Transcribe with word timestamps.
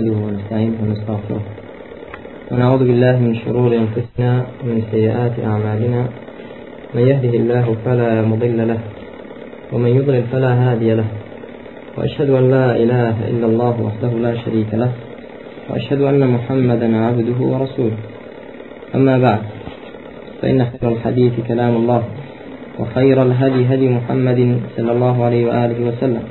نحمده 0.00 0.16
ونستعينه 0.26 0.76
ونستغفره. 0.82 1.42
ونعوذ 2.50 2.82
بالله 2.88 3.14
من 3.26 3.34
شرور 3.44 3.70
أنفسنا 3.84 4.30
ومن 4.62 4.82
سيئات 4.92 5.34
أعمالنا. 5.44 6.02
من 6.94 7.02
يهده 7.10 7.32
الله 7.40 7.66
فلا 7.84 8.22
مضل 8.22 8.58
له 8.68 8.78
ومن 9.72 9.90
يضلل 9.98 10.22
فلا 10.32 10.52
هادي 10.62 10.94
له. 10.94 11.08
وأشهد 11.96 12.30
أن 12.30 12.50
لا 12.50 12.66
إله 12.76 13.16
إلا 13.30 13.46
الله 13.46 13.74
وحده 13.86 14.12
لا 14.26 14.34
شريك 14.44 14.70
له. 14.72 14.90
وأشهد 15.70 16.00
أن 16.00 16.20
محمدا 16.34 16.88
عبده 16.96 17.38
ورسوله. 17.52 18.00
أما 18.94 19.18
بعد 19.18 19.42
فإن 20.42 20.58
خير 20.70 20.88
الحديث 20.92 21.32
كلام 21.48 21.76
الله 21.76 22.02
وخير 22.78 23.22
الهدي 23.22 23.60
هدي 23.74 23.88
محمد 23.88 24.40
صلى 24.76 24.92
الله 24.92 25.24
عليه 25.24 25.42
وآله 25.48 25.78
وسلم. 25.88 26.24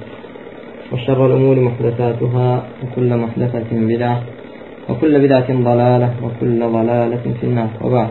وشر 0.92 1.26
الأمور 1.26 1.60
محدثاتها 1.60 2.64
وكل 2.84 3.18
محدثة 3.18 3.70
بدعة 3.72 4.24
وكل 4.90 5.20
بدعة 5.20 5.50
ضلالة 5.54 6.10
وكل 6.24 6.60
ضلالة 6.60 7.24
في 7.42 7.44
النار. 7.44 7.70
وبعد. 7.82 8.10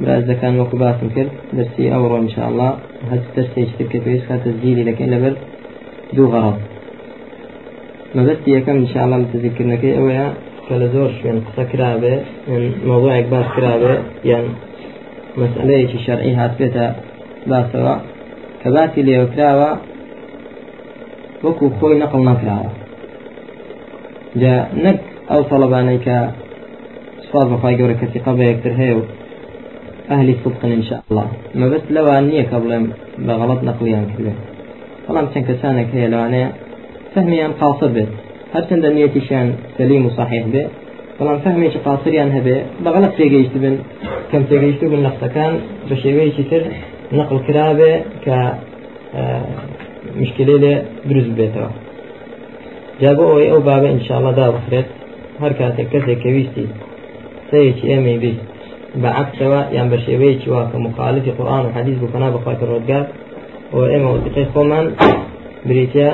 براز 0.00 0.30
كان 0.30 0.60
وكبات 0.60 0.96
كرد 1.14 1.28
درسي 1.52 1.94
أورو 1.94 2.16
إن 2.16 2.28
شاء 2.28 2.48
الله. 2.48 2.70
هاد 3.10 3.22
درسي 3.36 3.62
اشترك 3.62 4.02
في 4.02 4.16
إسخة 4.16 4.36
تسجيلي 4.36 4.84
لكن 4.84 5.06
لبر 5.10 5.34
دو 6.12 6.26
غرض. 6.26 6.58
ما 8.14 8.22
بس 8.22 8.36
يكم 8.46 8.76
إن 8.76 8.86
شاء 8.86 9.04
الله 9.04 9.18
لتذكرنا 9.18 9.76
كي 9.76 9.98
أويا. 9.98 10.34
كلا 10.68 10.86
زور 10.86 11.10
شوين 11.22 11.40
قصة 11.40 11.64
كرابة. 11.64 12.20
من 12.48 12.72
موضوع 12.86 13.20
باس 13.20 13.46
كرابة؟ 13.56 13.98
يعني 14.24 14.48
مسألة 15.36 15.98
شرعي 16.06 16.34
هات 16.34 16.50
بيتا 16.58 16.96
باسوا. 17.46 17.96
كباتي 18.64 19.02
ليو 19.02 19.26
كراوة 19.26 19.78
وەکو 21.44 21.64
خۆی 21.78 21.96
نەقل 22.02 22.22
نەکراوە 22.28 22.70
جا 24.40 24.54
نەک 24.84 24.98
ئەو 25.30 25.42
تەڵەبانەی 25.50 26.00
کە 26.06 26.16
سواز 27.26 27.46
بەخوای 27.52 27.76
گەورە 27.78 27.96
کەسی 28.00 28.18
قە 28.24 28.32
بە 28.38 28.44
یەکتر 28.50 28.72
هەیە 28.80 28.94
و 28.98 29.02
ئەهلی 30.10 30.34
صدقن 30.42 30.70
إنشاء 30.78 31.00
الله. 31.08 31.26
مەبەست 31.60 31.88
لەوان 31.96 32.24
نییە 32.30 32.44
کە 32.50 32.56
بڵێم 32.62 32.84
بە 33.26 33.32
غەڵەت 33.40 33.60
نەقلیان 33.68 34.04
کردێ 34.10 34.32
بەڵام 35.06 35.26
چەند 35.32 35.44
کەسانێک 35.48 35.88
هەیە 35.96 36.08
لەوانەیە 36.12 36.48
فەهمیان 37.12 37.52
قاصر 37.60 37.90
بێت 37.96 38.10
هەرچەندە 38.54 38.88
نیەتیشیان 38.96 39.48
سەلیم 39.76 40.02
و 40.06 40.10
صحیح 40.18 40.44
بێ 40.52 40.64
بەڵام 41.18 41.38
فەهمێکی 41.44 41.80
قاسریان 41.86 42.30
هەبێ 42.36 42.56
بە 42.82 42.88
غەڵەت 42.94 43.12
پێگەیشت 43.18 43.54
بن 43.62 43.76
کەم 44.30 44.42
پێگەیشت 44.50 44.82
بن 44.92 45.00
نەختەکان 45.06 45.52
بە 45.88 45.94
شێوەیەکی 46.02 46.44
تر 46.50 46.62
نەقل 47.18 47.38
کرابێ 47.46 47.92
کە 48.24 48.38
مشکلی 50.20 50.56
لێ 50.62 50.74
دروست 51.08 51.32
بێتەوە. 51.38 51.70
جا 53.00 53.10
بۆ 53.16 53.24
ئەوەی 53.30 53.50
ئەو 53.52 53.60
بابە 53.68 53.88
ئینشاءڵە 53.92 54.32
دا 54.38 54.46
بخرێت 54.56 54.88
هەر 55.42 55.52
کاتێک 55.58 55.88
کەسێک 55.92 56.18
کە 56.22 56.30
ویستی 56.36 56.66
سەیەکی 57.50 57.86
ئێمەی 57.90 58.18
بیست 58.22 58.44
بەعکسەوە 59.02 59.60
یان 59.76 59.86
بە 59.92 59.98
شێوەیەکی 60.04 60.48
وا 60.52 60.62
کە 60.70 60.76
مخالفی 60.86 61.32
قورآن 61.38 61.62
و 61.66 61.74
حەدیث 61.76 61.98
بکەنا 62.04 62.28
بەخوای 62.34 62.58
ڕۆزگار 62.70 63.04
و 63.76 63.78
ئێمە 63.92 64.08
وەزیفەی 64.14 64.46
خۆمان 64.52 64.86
بریتە 65.68 66.08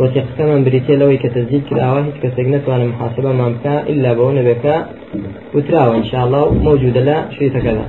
وثيقەکەمان 0.00 0.60
بریتێ 0.66 0.94
لەوەی 1.00 1.18
کە 1.22 1.28
تەزیید 1.36 1.64
کراوە 1.68 2.00
هیچ 2.06 2.16
کەسێک 2.22 2.46
نتوانێت 2.54 2.90
محاسبەمان 2.94 3.50
بکە 3.54 3.74
إلا 3.92 4.10
بەوە 4.18 4.32
نەبێکە 4.38 4.76
وتراوە 5.54 5.94
ئینشاءڵڵا 5.96 6.42
موجودە 6.66 7.02
لە 7.08 7.16
شوێتەکەدا. 7.34 7.86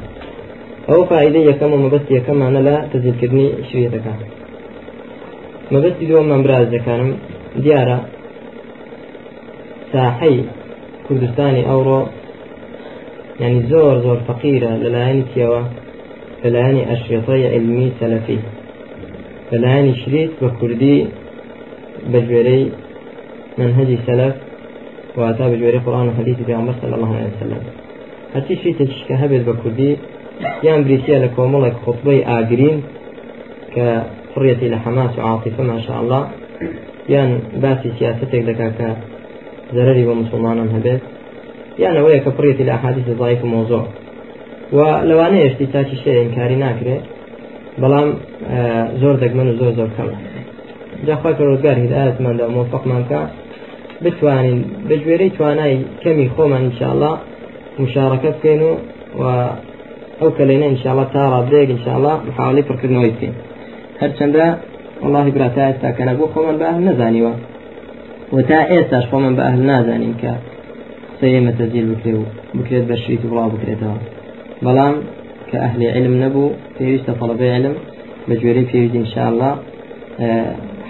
ئەو 0.89 1.01
فائدە 1.09 1.39
یەکەم 1.49 1.71
و 1.73 1.81
مەبەست 1.83 2.07
یەکەمانە 2.17 2.61
لە 2.67 2.75
تەزیلکردنی 2.91 3.47
شوێتەکان 3.69 4.19
مەبەستی 5.73 6.05
دووەمان 6.09 6.41
براز 6.45 6.67
دەکانم 6.75 7.11
دیارە 7.63 7.97
ساحەی 9.91 10.37
کوردستانی 11.05 11.63
ئەوڕۆ 11.69 12.01
ینی 13.41 13.61
زۆر 13.71 13.95
زۆر 14.05 14.19
فەقیرە 14.27 14.71
لەلایەنی 14.83 15.25
کێوە 15.33 15.61
لەلایەنی 16.43 16.87
ئەشێتەی 16.89 17.43
علمی 17.53 17.87
سەلەفی 17.99 18.39
لەلایەنی 19.51 19.93
شریت 20.01 20.31
بە 20.41 20.49
کوردی 20.59 20.97
بە 22.11 22.19
ژێرەی 22.27 22.63
منهجی 23.57 23.97
سەلەف 24.07 24.35
واتە 25.19 25.45
بە 25.51 25.55
ژێرەی 25.61 25.83
قورآن 25.85 26.07
و 26.07 26.15
حەدیثی 26.17 26.43
پێغەمبەر 26.49 26.75
صلی 26.81 26.95
الله 26.97 27.11
عليه 27.17 27.31
وسلم. 27.33 27.61
هەرچی 28.33 28.55
شوێتێکیش 28.61 29.01
کە 29.07 29.15
هەبێت 29.21 29.43
یان 30.67 30.79
بریتە 30.85 31.15
لە 31.23 31.29
کۆمەڵێک 31.35 31.75
خۆتبەی 31.83 32.21
ئاگرین 32.29 32.77
کە 33.73 33.87
فڕێتی 34.33 34.67
لە 34.73 34.77
حەماس 34.83 35.13
و 35.17 35.21
عاطفە 35.27 35.63
ماشاء 35.71 35.97
الله 36.01 36.23
یان 37.13 37.29
باسی 37.63 37.89
سیاستێک 37.97 38.43
دەکا 38.49 38.69
کە 38.77 38.89
زەرری 39.75 40.03
بە 40.07 40.13
مسلمانان 40.21 40.69
هەبێت 40.75 41.01
یان 41.83 41.95
ئەوەیە 41.97 42.19
کە 42.25 42.31
فڕێتی 42.37 42.63
لە 42.67 42.71
ئاحادیث 42.75 43.07
ضعیف 43.19 43.41
و 43.43 43.47
مۆزۆ 43.53 43.81
و 44.75 44.79
لەوانەیە 45.09 45.49
شتی 45.53 45.67
تاچی 45.73 45.97
شێ 46.03 46.11
ئینکاری 46.21 46.57
ناکرێت 46.65 47.03
بەڵام 47.81 48.07
زۆر 49.01 49.15
دەگمەن 49.23 49.47
و 49.49 49.57
زۆر 49.61 49.71
زۆر 49.79 49.89
کەمە 49.97 50.15
جاخوای 51.07 51.35
ڕۆزگار 51.49 51.75
هیدایەتماندا 51.83 52.45
موفقمان 52.55 53.03
کە 53.09 53.19
بتوانین 54.03 54.59
بەگوێرەی 54.89 55.31
توانای 55.37 55.75
کەمی 56.03 56.27
خۆمان 56.35 56.61
انشاءالله 56.67 57.13
مشارەکە 57.81 58.29
بکەین 58.35 58.61
و 59.19 59.23
ئەو 60.19 60.29
کەلێنە 60.37 60.65
انشاءالله 60.73 61.07
تا 61.13 61.21
ڕابدەیەک 61.33 61.69
انشاءالله 61.75 62.15
محاولی 62.27 62.63
پڕکردنەوەی 62.69 63.11
بکەین 63.15 63.35
هەرچەندە 64.01 64.45
والله 65.01 65.25
برا 65.35 65.49
تا 65.55 65.61
ئێستا 65.69 65.89
کە 65.97 66.03
نەبوو 66.09 66.31
خۆمان 66.33 66.55
بە 66.59 66.65
ئەهل 66.69 66.83
نەزانیوە. 66.89 67.33
و 68.33 68.41
تا 68.49 68.59
ئێستاش 68.71 69.05
خۆمان 69.11 69.33
بە 69.37 69.43
ئەهل 69.47 69.61
نازانین 69.71 70.13
کە 70.21 70.31
سەیەمە 71.19 71.51
تەزیل 71.59 71.85
بکرێ 71.91 72.13
و 72.19 72.23
بکرێت 72.57 72.85
بە 72.89 72.95
شریت 73.01 73.21
و 73.25 73.29
بڵاو 73.31 73.49
بکرێتەوە. 73.55 73.97
بەڵام 74.65 74.95
کە 75.49 75.57
ئەهلی 75.63 75.87
علم 75.95 76.15
نەبوو 76.23 76.55
پێویستە 76.77 77.11
فەڵەبەی 77.19 77.51
علم 77.57 77.75
بە 78.27 78.33
گوێرەی 78.41 78.65
پێویست 78.71 78.95
انشاءالله 79.01 79.53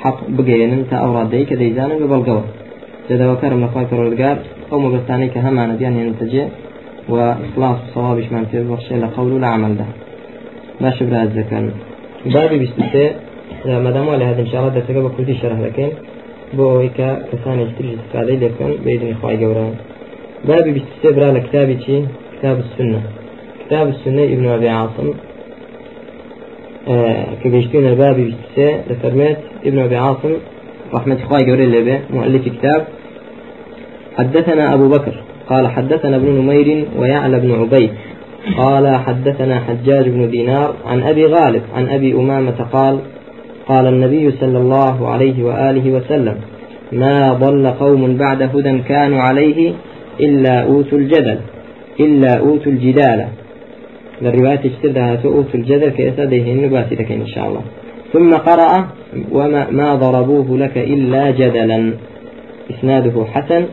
حق 0.01 0.17
بگەێنن 0.37 0.81
تا 0.89 0.95
ئەو 1.03 1.11
ڕادەی 1.17 1.45
کە 1.49 1.55
دەیزانن 1.61 1.97
بە 2.01 2.07
بەڵگەوە. 2.13 2.43
جدەوەکەرم 3.09 3.59
لەخوای 3.63 3.87
پەروەردگار 3.91 4.37
ئەو 4.69 4.79
مەبەستانەی 4.85 5.29
کە 5.33 5.39
هەمانە 5.45 5.73
دیان 5.79 5.93
هێنتەجێ 5.99 6.45
وإخلاص 7.09 7.77
صوابش 7.93 8.31
من 8.31 8.45
في 8.45 8.63
بخشي 8.63 8.95
لقول 8.95 9.31
ولا 9.33 9.47
عمل 9.47 9.77
ده 9.77 9.85
باش 10.81 11.03
براز 11.03 11.29
ذكر 11.29 11.71
بابي 12.25 12.57
بيستي 12.57 13.11
ما 13.65 13.91
دام 13.91 14.07
ولا 14.07 14.29
هذا 14.29 14.41
إن 14.41 14.47
شاء 14.47 14.61
الله 14.61 14.73
درسك 14.73 14.91
بكل 14.91 15.35
شرح 15.35 15.59
لكن 15.59 15.89
بو 16.53 16.77
هيك 16.77 16.93
كسان 17.31 17.59
يشتري 17.59 17.97
استفادة 17.99 18.47
لكن 18.47 18.83
بإذن 18.85 19.11
إخوائي 19.11 19.37
جوران. 19.37 19.75
بابي 20.45 20.71
بيستي 20.71 21.11
برا 21.19 21.31
لكتابي 21.31 21.79
شي؟ 21.85 22.01
كتاب 22.39 22.59
السنة. 22.59 23.01
كتاب 23.65 23.87
السنة 23.87 24.23
ابن 24.23 24.47
أبي 24.47 24.69
عاصم. 24.69 25.13
آه 26.87 27.25
كبيشتين 27.43 27.87
البابي 27.87 28.23
بيستي 28.23 28.81
لفرمات 28.89 29.37
ابن 29.65 29.79
أبي 29.79 29.95
عاصم. 29.95 30.33
رحمة 30.93 31.17
إخوائي 31.23 31.45
جوران 31.45 31.71
لبه 31.71 31.99
مؤلف 32.09 32.45
كتاب. 32.45 32.87
حدثنا 34.17 34.73
أبو 34.73 34.89
بكر. 34.89 35.22
قال 35.49 35.67
حدثنا 35.67 36.15
ابن 36.15 36.29
نمير 36.29 36.85
ويعلى 36.97 37.39
بن 37.39 37.51
عبيد 37.51 37.89
قال 38.57 38.95
حدثنا 38.95 39.59
حجاج 39.59 40.09
بن 40.09 40.29
دينار 40.29 40.75
عن 40.85 41.03
أبي 41.03 41.25
غالب 41.25 41.61
عن 41.75 41.89
أبي 41.89 42.13
أمامة 42.13 42.65
قال 42.73 42.99
قال 43.67 43.87
النبي 43.87 44.31
صلى 44.31 44.57
الله 44.57 45.09
عليه 45.09 45.43
وآله 45.43 45.91
وسلم 45.91 46.35
ما 46.91 47.33
ضل 47.33 47.67
قوم 47.67 48.17
بعد 48.17 48.41
هدى 48.41 48.79
كانوا 48.79 49.19
عليه 49.19 49.73
إلا 50.19 50.63
أوتوا 50.63 50.97
الجدل 50.97 51.37
إلا 51.99 52.39
أوتوا 52.39 52.71
الجدال. 52.71 53.27
للرواية 54.21 54.59
اشتدها 54.65 55.19
أوتوا 55.25 55.55
الجدل 55.55 55.89
كيساده 55.89 56.37
النبات 56.37 56.93
لك 56.93 57.11
إن 57.11 57.27
شاء 57.27 57.47
الله. 57.47 57.61
ثم 58.13 58.33
قرأ 58.33 58.87
وما 59.31 59.69
ما 59.69 59.95
ضربوه 59.95 60.57
لك 60.57 60.77
إلا 60.77 61.31
جدلا. 61.31 61.93
إسناده 62.71 63.25
حسن 63.25 63.65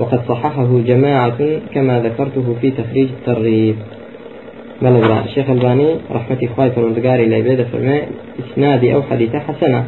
وقد 0.00 0.20
صححه 0.28 0.80
جماعة 0.86 1.38
كما 1.74 2.00
ذكرته 2.00 2.56
في 2.60 2.70
تخريج 2.70 3.08
الترغيب. 3.08 3.76
بلغ 4.82 5.24
الشيخ 5.24 5.50
الباني 5.50 5.96
رحمة 6.10 6.38
إخوائي 6.44 6.70
فرمزقاري 6.70 7.26
لعبادة 7.26 7.64
فرماء 7.64 8.08
إسنادي 8.38 8.94
أو 8.94 9.02
حديثة 9.02 9.38
حسنة 9.38 9.84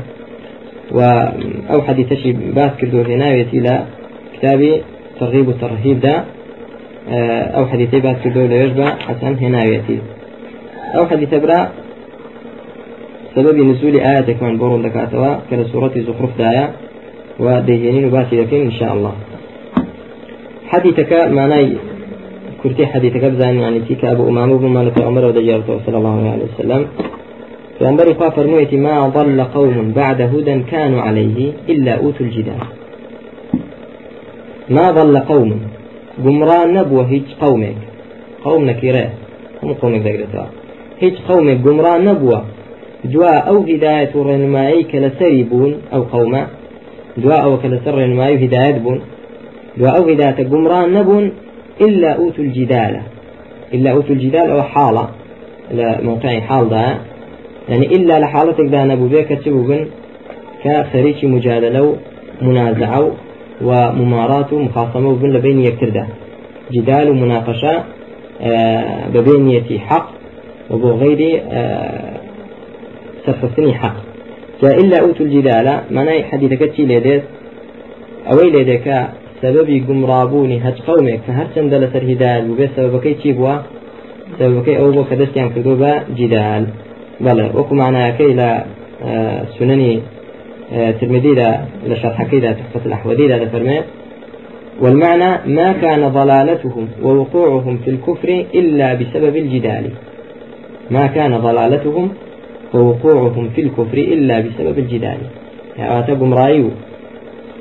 أو 1.71 1.83
حديثة 1.83 2.15
شي 2.15 2.33
باس 2.33 2.71
كردو 2.81 3.03
هناية 3.03 3.47
إلى 3.53 3.85
كتابي 4.35 4.83
ترغيب 5.21 5.49
الترهيب 5.49 6.01
دا 6.01 6.25
أو 7.57 7.67
حديثة 7.67 7.99
باس 7.99 8.17
كردو 8.25 8.47
ليجبا 8.47 8.87
حسن 8.87 9.35
هناية 9.35 9.89
أو 10.97 11.07
حديثة 11.07 11.39
برا 11.39 11.69
سبب 13.35 13.57
نزول 13.57 14.01
آياتك 14.01 14.43
من 14.43 14.59
بورون 14.59 14.83
دكاتوا 14.83 15.35
كالسورة 15.51 15.93
زخرف 15.97 16.39
دايا 16.39 16.71
وديهنين 17.39 18.11
باسي 18.11 18.41
لكن 18.41 18.61
إن 18.61 18.73
شاء 18.73 18.95
الله. 18.95 19.13
حديثك 20.73 21.13
معناي 21.13 21.77
كرتي 22.63 22.87
حديثك 22.87 23.25
بزان 23.25 23.55
يعني 23.59 23.81
تيك 23.81 24.05
أبو 24.05 24.29
أمامة 24.29 24.59
بن 24.59 24.67
مالك 24.67 25.03
عمر 25.03 25.25
ودجارته 25.25 25.81
صلى 25.87 25.99
الله 25.99 26.31
عليه 26.33 26.47
وسلم. 26.55 26.87
پیامبری 27.79 28.15
خوا 28.15 28.31
فرموویەتی 28.31 28.77
ما 28.77 29.09
ضل 29.09 29.43
قوم 29.43 29.93
بعد 29.93 30.21
هدى 30.21 30.63
كانوا 30.71 31.01
عليه 31.01 31.53
إلا 31.69 31.93
أوتوا 31.95 32.27
الجدال. 32.27 32.63
ما 34.71 34.91
ضل 34.91 35.19
قوم 35.19 35.51
گمڕان 36.25 36.69
نەبووە 36.77 37.05
هیچ 37.13 37.29
قومێک 37.43 37.79
قوم 38.45 38.63
نەکیرێ 38.71 39.07
هەموو 39.61 39.81
قومێک 39.83 40.03
دەگرێتەوە 40.07 40.49
هیچ 41.03 41.17
قومێک 41.29 41.59
گمڕان 41.67 42.01
نەبووە 42.09 42.39
دوا 43.13 43.35
ئەو 43.47 43.59
هدایەت 43.71 44.13
و 44.17 44.25
ڕێنمایی 44.29 44.85
کە 44.91 44.99
لەسەری 45.05 45.45
بوون 45.51 45.73
ئەو 45.93 46.03
قومە 46.13 46.43
دوا 47.23 47.37
ئەوە 47.45 47.57
کە 47.63 47.69
لەسەر 47.73 47.95
ڕێنمایی 48.01 48.37
و 49.79 49.87
هدایەت 49.87 49.87
بوون 49.87 49.87
دوا 49.87 49.91
ئەو 49.97 50.05
هدایەتە 50.11 50.43
گمڕان 50.51 50.89
نەبوون 50.97 51.33
إلا 51.81 52.11
أوتوا 52.13 52.45
الجدال. 52.45 53.01
إلا 53.75 53.91
أوتوا 53.91 54.15
الجدال 54.15 54.51
أو 54.51 54.63
حالة. 54.63 55.09
لموقع 55.71 56.41
حال 56.41 56.69
ده 56.69 56.99
يعني 57.69 57.87
إلا 57.97 58.19
لحالتك 58.21 58.65
ده 58.65 58.85
نبو 58.85 59.07
بيك 59.07 59.29
تبو 59.29 59.63
بن 59.63 59.87
كخريج 60.65 61.27
مجادلة 61.27 61.97
ومنازعة 62.43 63.13
وممارات 63.63 64.53
ومخاصمة 64.53 65.17
بين 65.17 65.33
لبين 65.33 65.61
يكتردا 65.61 66.07
جدال 66.73 67.11
ومناقشة 67.11 67.85
آه، 68.43 69.09
ببينية 69.15 69.79
حق 69.79 70.11
وبو 70.71 70.91
غير 70.91 71.43
آه، 71.51 72.17
سرفستني 73.27 73.75
حق. 73.75 73.97
جاء 74.63 74.81
إلا 74.81 75.01
أوتوا 75.01 75.27
الجدال 75.27 75.81
معناه 75.91 76.23
حديثك 76.23 76.63
تي 76.77 76.85
ليديت 76.85 77.23
أوي 78.31 78.51
سببي 79.43 79.81
قمرابوني 79.89 80.59
هج 80.65 80.81
قومك 80.87 81.21
فهر 81.27 81.47
چند 81.55 81.75
لسر 81.75 82.03
هدال 82.13 82.51
وبي 82.51 82.69
سببكي 82.77 83.15
تي 83.15 83.33
بوا 83.33 83.55
سببكي 84.39 84.79
أو 84.79 84.91
بو 84.91 85.05
كدستيان 85.05 85.51
كدوبا 85.51 85.93
جدال 86.17 86.67
بلى 87.21 87.51
وكو 87.55 87.75
معناكي 87.75 88.33
لا 88.33 88.65
آه، 89.05 89.45
سنني 89.59 90.01
ترمذي 91.01 91.33
لا 91.35 91.61
لشرح 91.87 92.23
كذا 92.23 92.53
تحفة 92.53 92.81
الأحوذي 92.87 93.27
لا 93.27 93.47
فرمي 93.47 93.81
والمعنى 94.81 95.55
ما 95.55 95.73
كان 95.73 96.09
ضلالتهم 96.09 96.89
ووقوعهم 97.03 97.79
في 97.85 97.91
الكفر 97.91 98.45
إلا 98.55 98.95
بسبب 98.95 99.37
الجدال. 99.37 99.91
ما 100.91 101.07
كان 101.07 101.39
ضلالتهم 101.39 102.11
ووقوعهم 102.75 103.49
في 103.55 103.61
الكفر 103.61 103.99
إلا 103.99 104.41
بسبب 104.41 104.79
الجدال. 104.79 105.19
يعني 105.79 105.99
أتبهم 105.99 106.35
رأيو 106.35 106.71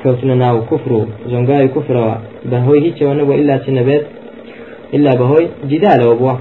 كوتنا 0.03 0.35
ناو 0.35 0.61
كفر 0.71 0.91
زنقاي 1.31 1.67
كفر 1.67 2.17
بهوي 2.51 2.79
هيك 2.85 3.01
ونبو 3.01 3.33
إلا 3.33 3.57
تنبت 3.57 4.03
إلا 4.93 5.11
بهوي 5.19 5.47
جدال 5.71 6.01
وبوة 6.07 6.39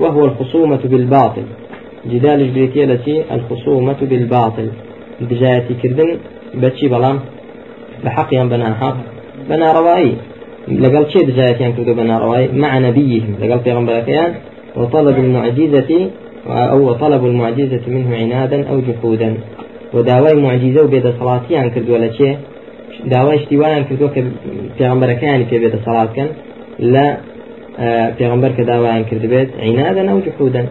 وهو 0.00 0.24
الخصومة 0.24 0.80
بالباطل. 0.84 1.46
جدال 2.12 2.40
البيتية 2.40 2.84
التي 2.84 3.24
الخصومة 3.34 4.00
بالباطل. 4.10 4.68
بجایەتی 5.20 5.74
کردن 5.82 6.10
بەچی 6.62 6.86
بەڵام 6.92 7.16
بە 8.02 8.10
حەقیان 8.16 8.46
بەناحق 8.52 8.96
بەناڕەوایی 9.48 10.12
لەگەڵ 10.82 11.04
چێ 11.12 11.20
دژایەتیان 11.28 11.72
کردو 11.76 11.92
بەناڕەوایی 12.00 12.48
مع 12.62 12.72
نبيهم. 12.86 13.32
لەگەڵ 13.42 13.60
پێغمبەرەکەیان 13.66 14.30
وطلب 14.78 15.16
المعجزة 15.24 15.90
أو 16.74 16.94
طلب 17.02 17.22
المعجزة 17.30 17.84
منه 17.94 18.10
عنادا 18.22 18.58
أو 18.70 18.76
جحودا. 18.88 19.30
وداوای 19.94 20.34
معجزة 20.46 20.80
وبيد 20.84 21.06
صلاتيان 21.18 21.66
كردو 21.74 21.94
ولا 21.94 22.10
شيء 22.18 22.36
داوای 23.10 23.38
اشتوایان 23.38 23.84
کردو 23.88 24.08
کە 24.14 24.20
پێغمبەرەکانی 24.78 25.44
پێ 25.50 25.56
بێتە 25.62 25.78
سەڵاتکەن 25.86 26.28
لە 26.94 27.06
پێغمبەر 28.18 28.52
کە 28.56 28.62
داوایان 28.72 29.04
کردبێت 29.10 29.48
عینادەن 29.66 30.06
ئەو 30.10 30.20
جحودن 30.26 30.66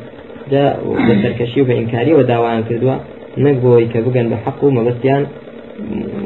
جا 0.51 0.63
بە 1.07 1.13
سەرکەشی 1.23 1.59
و 1.61 1.67
بە 1.69 1.73
ئینکاری 1.79 2.13
و 2.13 2.23
داوایان 2.31 2.63
کردووە 2.69 2.95
نەک 3.43 3.55
بۆی 3.63 3.87
کە 3.91 3.99
بگەن 4.05 4.27
بە 4.31 4.37
حەق 4.43 4.59
و 4.63 4.75
مەبەستیان 4.77 5.23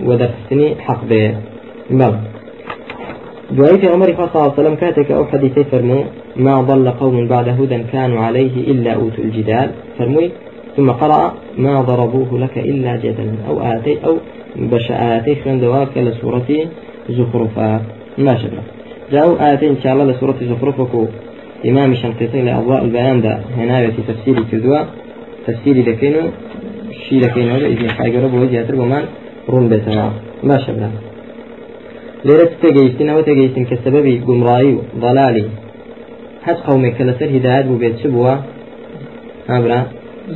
وەدەرخستنی 0.08 0.70
حەق 0.86 1.02
بێ 1.10 1.24
بەڵ 2.00 2.14
دعاء 3.58 3.78
في 3.78 3.88
عمر 3.88 4.08
صلى 4.16 4.28
الله 4.28 4.52
عليه 4.52 4.62
وسلم 4.62 4.76
كاتك 4.76 5.12
أو 5.12 5.26
حديثي 5.26 5.64
فرمو 5.64 6.00
ما 6.36 6.62
ضل 6.62 6.90
قوم 7.02 7.28
بعد 7.28 7.48
هدى 7.60 7.80
كانوا 7.94 8.20
عليه 8.28 8.56
إلا 8.72 8.92
أوتوا 8.94 9.24
الجدال. 9.24 9.70
فرموي 9.98 10.28
ثم 10.78 10.92
قرأ 10.92 11.34
ما 11.58 11.82
ضربوه 11.82 12.40
لك 12.40 12.58
إلا 12.58 12.96
جدلا 12.96 13.36
أو 13.48 13.62
آتي 13.62 13.98
أو 14.06 14.18
بش 14.72 14.92
آتي 14.92 15.36
خلال 15.36 15.62
دواك 15.62 15.98
لسورة 15.98 16.50
زخرفة 17.10 17.82
ما 18.18 18.38
شبه 18.42 18.64
جاءوا 19.12 19.54
آتي 19.54 19.70
إن 19.70 19.78
شاء 19.84 19.94
الله 19.94 20.06
لسورة 20.06 20.36
زخرفة 20.42 21.08
إمام 21.66 21.94
شنقيطي 21.96 22.42
لأضواء 22.42 22.84
البيان 22.86 23.22
ده 23.22 23.40
هنا 23.58 23.90
في 23.90 24.02
تفسيري 24.08 24.44
كدوا 24.52 24.80
تفسيري 25.48 25.82
لكينو 25.82 26.22
شی 27.12 27.20
دەکەینەوە 27.24 27.60
لە 27.64 27.68
ئیزنی 27.72 27.90
خایگەرە 27.98 28.28
بۆ 28.34 28.38
زیاتر 28.52 28.76
بۆمان 28.80 29.06
ڕوون 29.52 29.66
بێتەوە 29.72 30.08
باشە 30.50 30.72
برا 30.78 30.90
لێرە 32.26 32.46
تێگەیشتنەوە 32.62 33.22
تێگەیشتن 33.28 33.64
کە 33.70 33.76
سەبەبی 33.84 34.16
گومڕایی 34.28 34.74
و 34.78 34.80
ضلالی 35.04 35.46
هەت 36.48 36.60
قومێک 36.68 36.94
کە 36.98 37.04
لەسەر 37.10 37.30
هدایت 37.36 37.66
بوو 37.68 37.82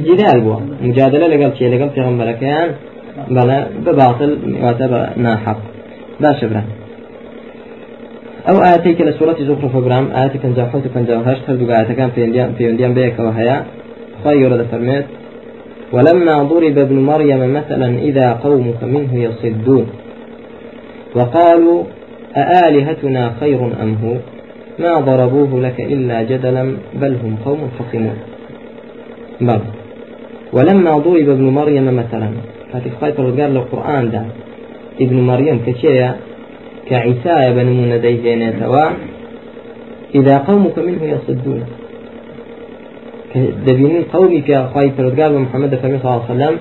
جدال 0.07 0.39
بووە 0.45 0.57
مجادلە 0.85 1.27
لەگەڵ 1.33 1.51
چێ 1.57 1.65
لەگەڵ 1.73 1.89
پێغمبەرەکەیان 1.95 2.69
بەڵە 3.35 3.59
بباطل 3.85 4.31
واتە 4.63 4.85
بە 4.91 5.01
ناحق. 5.25 5.59
باشە 6.21 6.45
برا 6.51 6.63
ئەو 8.47 8.57
ئاەتێکە 8.65 9.03
لە 9.07 9.13
پنج 10.43 10.57
و 10.87 10.89
پنج 10.95 11.09
هەشت 11.29 11.43
هەردوو 11.49 11.73
ئاەتەکان 11.77 12.09
پەیوەندیان 12.57 12.93
بەیەکەوە 12.97 13.31
هەیە 13.39 13.57
خی 14.21 14.37
گەورە 14.41 14.57
دەفەرمێت 14.61 15.05
ولما 15.95 16.35
ضرب 16.49 16.77
ابن 16.85 16.97
مريم 17.09 17.41
مثلا 17.57 17.89
إذا 18.09 18.27
قومك 18.43 18.79
منه 18.93 19.13
يصدون. 19.25 19.85
وقالوا 21.17 21.79
أآلهتنا 22.43 23.23
خير 23.39 23.59
أم 23.83 23.91
هو؟ 24.01 24.13
ما 24.83 24.93
ضربوه 25.07 25.51
لك 25.65 25.77
إلا 25.93 26.17
جدلا 26.29 26.63
بل 27.01 27.13
هم 27.23 27.33
قوم 27.45 27.61
خصمون 27.77 28.17
بل 29.41 29.59
ولما 30.53 30.97
ضرب 30.97 31.29
ابن 31.29 31.43
مريم 31.43 31.95
مثلا 31.95 32.29
هاتي 32.73 32.89
خايف 33.01 33.17
قال 33.21 33.57
القرآن 33.57 34.11
ده. 34.11 34.21
ابن 35.01 35.17
مريم 35.21 35.59
كشيء 35.67 36.11
كعيسى 36.89 37.53
بن 37.55 37.65
من 37.65 38.01
ديهين 38.01 38.41
إذا 40.15 40.37
قومك 40.37 40.79
منه 40.79 41.03
يصدون. 41.03 41.63
قومی 44.13 44.41
پێخوای 44.47 44.89
پرودگار 44.97 45.29
بە 45.33 45.39
محەممەد 45.45 45.73
فەرمی 45.81 45.99
صلی 46.01 46.09
الله 46.09 46.21
عليه 46.23 46.33
وسلم 46.33 46.55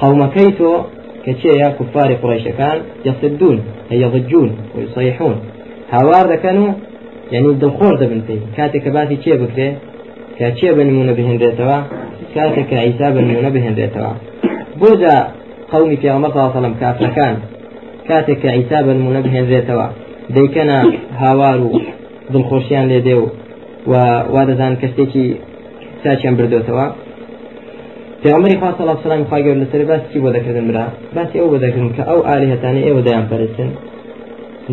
قومەکەی 0.00 0.50
تۆ 0.58 0.72
کە 1.24 1.32
چێە 1.40 1.68
کوفاری 1.78 2.16
قڕیشەکان 2.22 2.78
یەسدون 3.08 3.58
یەضجون 4.02 4.50
ويصيحون. 4.76 5.36
هاوار 5.92 6.26
و 6.32 6.34
یعنی 7.32 7.48
دڵخۆر 7.62 7.94
دەبن 8.00 8.20
پێی 8.26 8.38
کاتێک 8.56 8.82
کە 8.84 8.90
باسی 8.96 9.16
چێ 9.24 9.34
کە 10.38 10.46
چێ 10.58 10.70
بنمونە 10.76 11.12
بهێنرێتەوە 11.18 11.78
کاتێک 12.34 12.66
کە 12.70 12.76
عیسا 12.86 13.08
بنمونە 13.16 13.50
بهێنرێتەوە 13.56 14.12
بۆجا 14.80 15.16
قومی 15.72 15.96
عليه 16.02 16.56
وسلم 16.56 16.74
کافرەکان 16.82 17.34
کاتێک 18.08 18.38
کە 18.42 18.48
عیسا 18.56 18.78
بنمونە 18.86 19.20
بهێنرێتەوە 19.26 19.86
دەیکەنە 20.36 20.78
هاوار 21.22 21.58
و 21.66 21.70
دڵخۆشیان 22.32 22.86
لێ 22.90 23.00
دێ 23.06 23.14
و 23.22 23.26
وا 24.34 24.42
دەزان 24.48 24.72
کەسێکی 24.82 25.26
چاچیان 26.02 26.34
بردوتەوە 26.38 26.86
پێغمبەری 28.22 28.56
خوا 28.60 28.70
و 28.88 28.96
سلم 29.02 29.24
خوا 29.28 29.38
گەور 29.44 29.56
لەسەر 29.62 29.82
باسی 29.90 30.18
بۆ 30.24 30.30
دەکردن 30.36 30.66
برا؟ 30.70 30.84
باسی 31.16 31.36
ئەو 31.40 31.48
بۆ 31.52 31.58
دەکردن 31.64 31.90
کە 31.96 32.02
ئەو 32.08 32.20
ئالیهەتانی 32.28 32.82
ئێوە 32.86 33.02
دەیان 33.06 33.26
پەرستن. 33.30 33.70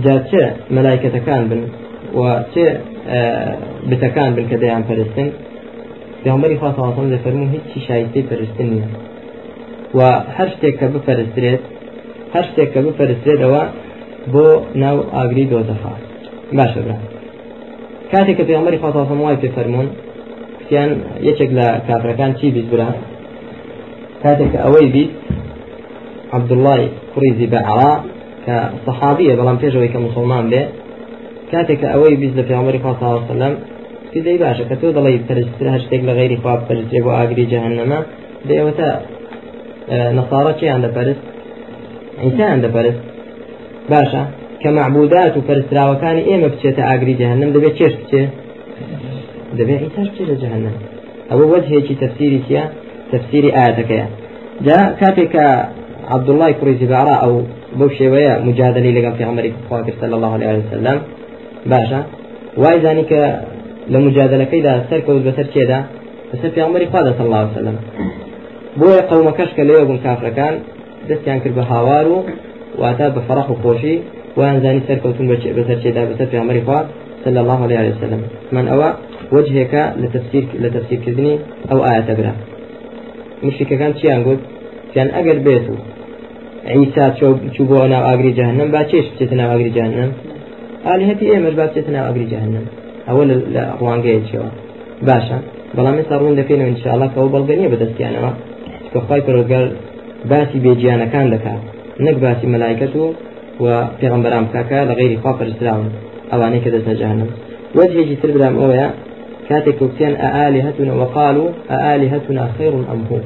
جا 0.04 0.16
چه 0.30 0.44
مەلایکەتەکان 0.76 1.44
بن 1.50 1.62
و 2.18 2.22
چه 2.54 2.66
بتەکان 3.90 4.30
بن 4.36 4.46
کە 4.52 4.58
دەیان 4.64 4.84
پەرستن؟ 4.90 5.30
پێغمبەری 6.24 6.56
خوا 6.60 6.70
صلی 6.72 6.82
الله 6.82 6.94
علیه 6.94 7.00
و 7.00 7.02
سلم 7.02 7.12
دەفەرموو 7.16 7.52
هیچی 7.56 7.80
شایستەی 7.88 8.24
پەرستن 8.30 8.68
نییە 8.74 8.88
و 9.98 10.00
هەر 10.38 10.50
شتێک 10.54 10.76
کە 10.80 10.88
بپەرسترێت 10.94 11.64
هەر 12.34 12.46
شتێک 12.50 12.70
کە 12.74 12.80
بپەرسترێتەوە 12.86 13.62
بۆ 14.34 14.46
ناو 14.84 14.98
ئاگری 15.16 15.46
دۆزەخا 15.52 15.94
باشە 16.58 16.82
برا 16.86 16.98
کاتێک 18.12 18.36
کە 18.38 18.44
پێغمبەری 18.50 18.78
خوا 18.80 18.90
صلی 18.92 19.00
الله 19.00 19.08
علیه 19.08 19.14
و 19.14 19.16
سلم 19.16 19.22
وای 19.26 19.38
پێ 19.44 19.50
فەرموون 19.56 19.88
کتیان 20.60 20.92
یەکێک 21.28 21.52
لە 21.58 21.68
کافرەکان 21.88 22.32
چی 22.40 22.48
بیست 22.56 22.70
برا 22.74 22.90
کاتێک 24.24 24.54
ئەوەی 24.64 24.88
بیست 24.96 25.16
عبدڵای 26.36 26.84
کوڕیزی 27.12 27.48
بەعرا 27.54 27.94
کە 28.46 28.56
سەحابیە 28.86 29.34
بەڵام 29.40 29.58
پێشەوەی 29.64 29.90
کە 29.94 30.00
مسلمان 30.06 30.46
بێ 30.52 30.62
کاتێک 31.52 31.82
ئەوەی 31.94 32.16
بیست 32.22 32.36
لە 32.40 32.44
پیامەری 32.50 32.80
خوا 32.84 32.94
صلی 34.14 34.30
الله 34.30 34.32
علیه 34.32 34.38
وسلم 34.38 34.38
دەی 34.38 34.40
باشە 34.46 34.64
کە 34.70 34.76
تۆ 34.82 34.88
دەڵی 34.98 35.20
پەرسترا 35.28 35.76
شتێک 35.84 36.02
لە 36.08 36.14
غیری 36.20 36.38
خواب 36.42 36.60
پەرستێ 36.70 37.00
بۆ 37.06 37.12
ئاگری 37.18 37.46
جەهەنەمە 37.52 38.00
دەیەوەتە 38.48 38.90
نەسارە 40.18 40.54
چیان 40.60 40.80
دەپەرست 40.86 41.24
ئینسان 42.24 42.60
دەپەرست 42.66 43.02
باشە 43.92 44.24
کە 44.62 44.70
معبودات 44.78 45.34
و 45.38 45.42
پەرستراوەکانی 45.48 46.24
ئێمە 46.30 46.48
بچێتە 46.54 46.82
ئاگری 46.90 47.16
جەهەنەم 47.22 47.50
دەبێت 47.56 47.74
چێش 47.80 47.94
بچێت 48.02 48.32
دەبێ 49.60 49.76
ئیتاش 49.84 50.08
بچێت 50.12 50.28
لە 50.32 50.36
جەهنم 50.44 50.76
ئەوە 51.30 51.46
وەجهێکی 51.54 51.96
تەفسیری 52.02 52.42
چیە 52.48 52.64
تفسير 53.12 53.44
آياتك 53.62 53.92
جاء 54.68 54.86
كاتك 55.00 55.36
عبد 56.14 56.30
الله 56.30 56.52
كريزي 56.52 56.86
بعراء 56.86 57.20
أو 57.26 57.42
بوشي 57.80 58.10
مجادلة 58.48 58.90
لقى 58.96 59.12
في 59.18 59.24
عمر 59.24 59.52
صلى 60.02 60.16
الله 60.16 60.32
عليه 60.34 60.48
وسلم. 60.58 60.98
باشا 61.66 62.04
وإذا 62.58 62.94
لمجادلة 63.90 64.44
كيدا 64.44 64.86
سركوز 64.90 65.22
بسر 65.22 65.44
كيدا 65.54 65.84
بسر 66.34 66.50
في 66.50 66.62
عمر 66.62 66.86
صلى 66.92 67.26
الله 67.26 67.38
عليه 67.38 67.52
وسلم. 67.52 67.78
بۆیە 68.80 69.02
قەومەکەشکە 69.10 69.64
لێ 69.70 69.84
بوون 69.88 70.00
کافرەکان 70.06 70.54
دەستیان 71.10 71.40
کرد 71.44 71.56
بە 71.58 71.64
هاوار 71.72 72.06
و 72.14 72.18
واتا 72.82 73.08
بە 73.16 73.22
فەرح 73.28 73.48
و 73.52 73.56
خۆشی 73.64 73.96
ویان 74.38 74.60
زانی 74.64 74.82
سەرکەوتون 74.88 75.26
بەسەر 75.58 75.78
چێدا 75.84 76.02
بەسەر 76.10 76.28
پیامەری 76.32 76.62
خوا 76.66 76.80
صلى 77.26 77.40
الله 77.44 77.60
عليه 77.66 77.92
وسلم. 77.96 78.22
من 78.56 78.66
أوا 78.74 78.90
وجهك 79.36 79.74
لتفسير 80.02 80.44
لتفسير 80.64 81.00
كذني 81.06 81.34
أو 81.72 81.78
آية 81.92 82.10
برا. 82.18 82.34
مشرك 83.44 83.68
كان 83.80 83.94
شيء 84.02 84.14
أنقول 84.16 84.38
كان 84.96 85.08
أجر 85.20 85.38
بيته 85.48 85.76
عيسى 86.66 87.14
شو 87.20 87.36
شو 87.58 87.64
بو 87.70 87.86
أنا 87.86 88.14
أجري 88.14 88.32
جهنم 88.32 88.72
باتشيش 88.72 89.06
بتنا 89.22 89.56
أجري 89.56 89.70
جهنم 89.70 90.12
آلهتي 90.92 91.26
إيه 91.32 91.40
مش 91.40 91.54
باتشتنا 91.54 92.10
أجري 92.10 92.26
جهنم 92.26 92.66
ئەوە 93.08 93.24
لە 93.56 93.64
ڕوانگەیەکیەوە 93.80 94.50
باشە. 95.08 95.38
بەڵام 95.76 95.96
ێستا 96.02 96.16
ڕوون 96.22 96.36
دەکەینەوە 96.40 96.70
انشاءڵا 96.72 97.08
کەەوە 97.14 97.30
بەڵگەنیە 97.34 97.70
بەدەستیانەوە 97.74 98.32
کەخوای 98.94 99.22
پرۆگەر 99.28 99.66
باسی 100.32 100.60
بێجیانەکان 100.64 101.26
دەکات 101.34 101.62
نەک 102.06 102.16
باسی 102.24 102.48
مەلایکەت 102.54 102.94
و 103.02 103.06
و 103.64 103.66
پێغمبەرام 104.00 104.46
کاکە 104.54 104.80
لە 104.90 104.94
غیری 105.00 105.18
خوا 105.22 105.32
پرسراون 105.40 105.88
ئەوانەی 106.32 106.62
کە 106.64 106.70
دەستە 106.76 106.94
جانم 107.02 107.30
وەجێکی 107.78 108.16
تر 108.22 108.30
بدام 108.36 108.56
ئەوەیە 108.62 108.88
کاتێک 109.48 109.76
کوکتیان 109.80 110.14
ئالی 110.24 110.62
هەتونە 110.68 110.94
وەقال 111.02 111.36
و 111.44 111.46
ئالی 111.86 112.08
هەتونا 112.14 112.46
خێڕون 112.56 112.86
ئەمهۆ 112.90 113.20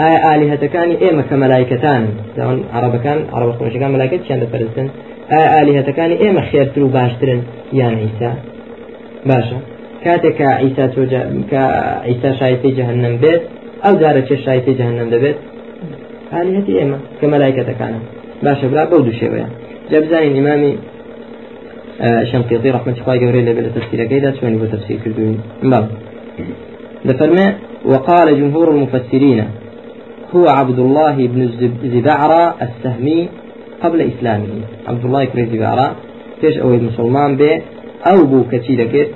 ئایا 0.00 0.18
ئالی 0.26 0.46
هەتەکانی 0.52 0.96
ئێمە 1.02 1.22
کە 1.28 1.36
مەلایکەتان 1.42 2.02
داون 2.36 2.58
عربەکان 2.76 3.18
عربە 3.34 3.52
قۆشەکان 3.58 3.90
مەلایکەت 3.94 4.20
چیان 4.26 4.40
دەپەرستن؟ 4.42 4.86
ئایا 5.32 5.48
ئالی 5.54 5.72
هەتەکانی 5.78 6.16
ئێمە 6.22 6.42
خێرتر 6.50 6.82
و 6.82 6.88
باشترن 6.96 7.40
یان 7.80 7.94
ئیسا 8.02 8.30
عيسى 10.60 10.88
توجا 10.94 11.42
كعيسى 11.50 12.30
شايفي 12.40 12.70
جهنم 12.70 13.16
بيت 13.16 13.42
ئەو 13.84 13.94
جارە 14.02 14.22
چێ 14.28 14.36
جهنم 14.80 15.08
دەبێت؟ 15.14 15.38
حالیەتی 16.32 16.72
ئێمە 16.80 16.98
کە 17.18 17.26
مەلایکەتەکانە 17.32 18.00
باشە 18.44 18.66
برا 18.72 18.84
بەو 18.90 19.00
دوو 19.06 19.18
شێوەیە. 19.20 19.48
جا 19.90 19.98
بزانین 20.00 20.36
شنقيطي 22.30 22.70
رحمة 22.70 22.96
الله 23.00 23.16
جوري 23.22 23.40
لبل 23.48 23.70
تفسير 23.76 24.04
كيدا 24.04 24.30
شواني 24.36 24.56
بتفسير 24.56 24.96
كردوين 25.04 25.38
بل 25.62 25.84
دفرما 27.04 27.46
وقال 27.84 28.28
جمهور 28.40 28.70
المفسرين 28.70 29.44
هو 30.34 30.46
عبد 30.48 30.78
الله 30.78 31.16
بن 31.32 31.40
زبعرة 31.94 32.54
السهمي 32.66 33.28
قبل 33.82 34.00
إسلامه. 34.00 34.52
عبد 34.88 35.04
الله 35.04 35.24
بن 35.34 35.46
زبعرة 35.52 35.96
فيش 36.40 36.56
أو 36.58 36.68
مسلمان 36.68 37.36
به 37.36 37.60
أو 38.06 38.26
بو 38.26 38.44
كتير 38.52 39.08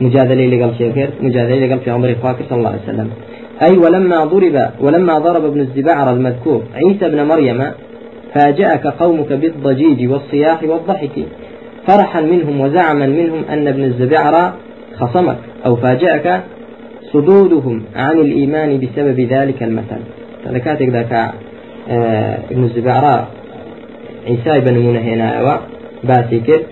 مجادلة 0.00 0.46
لقل 0.46 0.74
شيخير 0.78 1.10
مجادلة 1.20 1.66
لقل 1.66 1.78
في 1.78 1.90
عمر 1.90 2.16
صلى 2.22 2.58
الله 2.58 2.68
عليه 2.68 2.82
وسلم. 2.82 3.10
أي 3.62 3.76
ولما 3.78 4.24
ضرب 4.24 4.70
ولما 4.80 5.18
ضرب 5.18 5.44
ابن 5.44 5.60
الزبعر 5.60 6.12
المذكور 6.12 6.62
عيسى 6.74 7.06
ابن 7.06 7.22
مريم 7.22 7.64
فاجأك 8.34 8.86
قومك 8.86 9.32
بالضجيج 9.32 10.10
والصياح 10.10 10.62
والضحك. 10.62 11.26
فرحا 11.86 12.20
منهم 12.20 12.60
وزعما 12.60 13.06
منهم 13.06 13.44
أن 13.50 13.68
ابن 13.68 13.84
الزبعر 13.84 14.52
خصمك 15.00 15.36
أو 15.66 15.76
فاجأك 15.76 16.42
صدودهم 17.12 17.82
عن 17.96 18.18
الإيمان 18.18 18.80
بسبب 18.80 19.20
ذلك 19.20 19.62
المثل. 19.62 20.00
ذكاتك 20.48 20.88
ذاك 20.88 21.12
آه 21.90 22.38
ابن 22.50 22.64
الزبعر 22.64 23.26
عيسى 24.26 24.60
بن 24.60 24.74
منه 24.78 25.00
هنا 25.00 25.60
باسي 26.04 26.62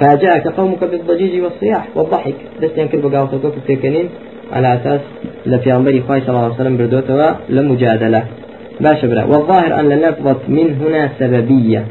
فاجأك 0.00 0.48
قومك 0.48 0.84
بالضجيج 0.84 1.42
والصياح 1.42 1.86
والضحك. 1.94 2.34
دست 2.62 2.78
ينكر 2.78 3.08
بقاوتك 3.08 3.52
في 3.66 4.08
على 4.52 4.74
أساس 4.74 5.00
لفي 5.46 6.02
خوي 6.08 6.20
صلى 6.20 6.28
الله 6.28 6.44
عليه 6.44 6.54
وسلم 6.54 6.76
بردوتها 6.76 7.38
لمجادلة 7.48 8.24
باش 8.80 9.04
برا. 9.04 9.24
والظاهر 9.24 9.80
أن 9.80 9.88
لفظة 9.88 10.36
من 10.48 10.74
هنا 10.80 11.10
سببية. 11.18 11.84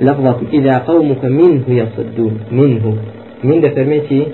لفظة 0.00 0.36
إذا 0.52 0.78
قومك 0.78 1.24
منه 1.24 1.62
يصدون. 1.68 2.40
منه. 2.50 2.96
من 3.44 3.60
دفرميتي 3.60 4.26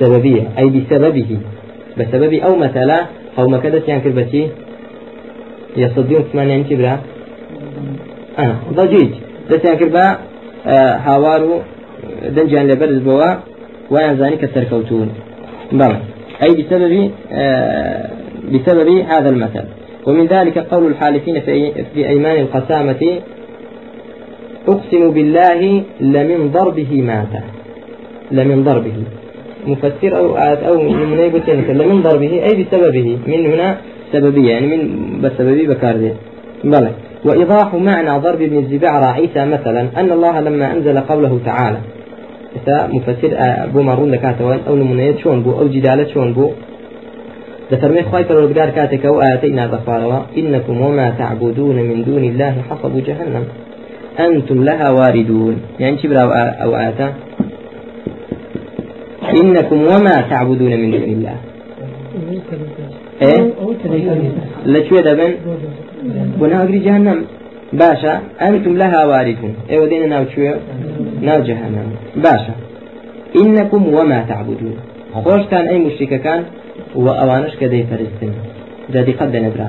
سببية. 0.00 0.42
أي 0.58 0.66
بسببه. 0.70 1.38
بسبب 1.98 2.32
أو 2.32 2.56
مثلا 2.56 3.06
قوم 3.36 3.56
كذا 3.56 3.82
يعني 3.88 4.00
كربتي 4.02 4.48
يصدون. 5.76 6.24
ثمان 6.32 6.48
يعني 6.48 6.76
برا. 6.76 6.98
آه 8.38 8.56
ضجيج. 8.72 9.10
دس 9.50 9.64
يعني 9.64 9.76
كربا 9.78 10.16
دنجان 12.36 12.68
لبرز 12.68 12.98
بوا 12.98 13.34
ويان 13.90 14.16
زاني 14.16 14.36
كسركوتون. 14.36 15.08
بلى 15.72 15.96
أي 16.42 16.62
بسبب 16.62 17.10
آه، 17.32 18.10
بسبب 18.52 18.88
هذا 18.88 19.28
المثل. 19.28 19.64
ومن 20.06 20.26
ذلك 20.26 20.58
قول 20.58 20.86
الحالفين 20.86 21.40
في 21.94 22.08
أيمان 22.08 22.40
القسامة 22.40 23.18
أقسم 24.68 25.10
بالله 25.10 25.82
لمن 26.00 26.50
ضربه 26.52 27.02
مات. 27.02 27.42
لمن 28.30 28.64
ضربه. 28.64 28.94
مفسر 29.66 30.18
أو 30.18 30.36
أو 30.36 30.82
من 30.82 31.16
لمن 31.68 32.02
ضربه 32.02 32.42
أي 32.44 32.64
بسببه. 32.64 33.18
من 33.26 33.46
هنا 33.46 33.76
سببية 34.12 34.50
يعني 34.50 34.66
من 34.66 34.80
بسببه 35.22 35.66
بكارده. 35.74 36.12
بلى 36.64 36.90
وإيضاح 37.24 37.74
معنى 37.74 38.18
ضرب 38.18 38.42
ابن 38.42 38.58
الزبعر 38.58 39.04
عيسى 39.04 39.44
مثلا 39.44 39.80
أن 39.96 40.12
الله 40.12 40.40
لما 40.40 40.72
أنزل 40.72 41.00
قوله 41.00 41.40
تعالى 41.44 41.78
إذا 42.56 42.76
مفسر 42.94 43.30
بۆ 43.72 43.80
ماڕوون 43.88 44.10
دەکاتەوە 44.14 44.54
ئەو 44.66 44.74
نمونەیە 44.82 45.12
چۆن 45.20 45.38
بوو 45.44 45.58
ئەو 45.58 45.66
جیدالە 45.74 46.04
چۆن 46.12 46.28
بوو 46.36 46.50
دەفەرمێ 47.70 48.02
خی 48.10 48.24
پەرۆگار 48.28 48.70
کاتێکە 48.76 49.06
ئەو 49.10 49.18
ئاەتەی 49.22 49.52
نادەخوارەوە 49.58 50.18
إنكم 50.40 50.76
وما 50.84 51.06
تعبدون 51.20 51.76
من 51.88 51.98
دون 52.08 52.24
الله 52.30 52.54
حصب 52.68 52.94
جهنم. 53.08 53.44
أنتم 54.26 54.58
لها 54.68 54.88
واردون. 54.98 55.56
يعني 55.80 55.96
شبرا 56.02 56.22
أو 56.64 56.70
آتا 56.88 57.08
إنكم 59.40 59.80
وما 59.90 60.16
تعبدون 60.30 60.72
من 60.82 60.90
دون 60.90 61.02
الله. 61.14 61.36
إيه؟ 63.22 63.42
لا 64.66 64.80
شو 64.88 65.00
دبن 65.00 65.32
بناغري 66.40 66.78
جهنم. 66.78 67.18
باشا 67.72 68.20
أنتم 68.42 68.76
لها 68.76 69.04
واردون. 69.04 69.54
إيه 69.70 69.80
ودينا 69.80 70.06
ناو 70.06 70.24
شو 70.34 70.42
ناو 71.20 71.40
جهنم. 71.42 71.88
باشا 72.16 72.54
إنكم 73.36 73.94
وما 73.94 74.24
تعبدون. 74.28 74.76
خوشتان 75.24 75.66
أي 75.68 75.78
مشركة 75.78 76.16
كان 76.16 76.44
كدي 77.60 77.84
فرستن 77.90 78.32
جادي 78.92 79.12
قد 79.12 79.36
نبرا. 79.36 79.68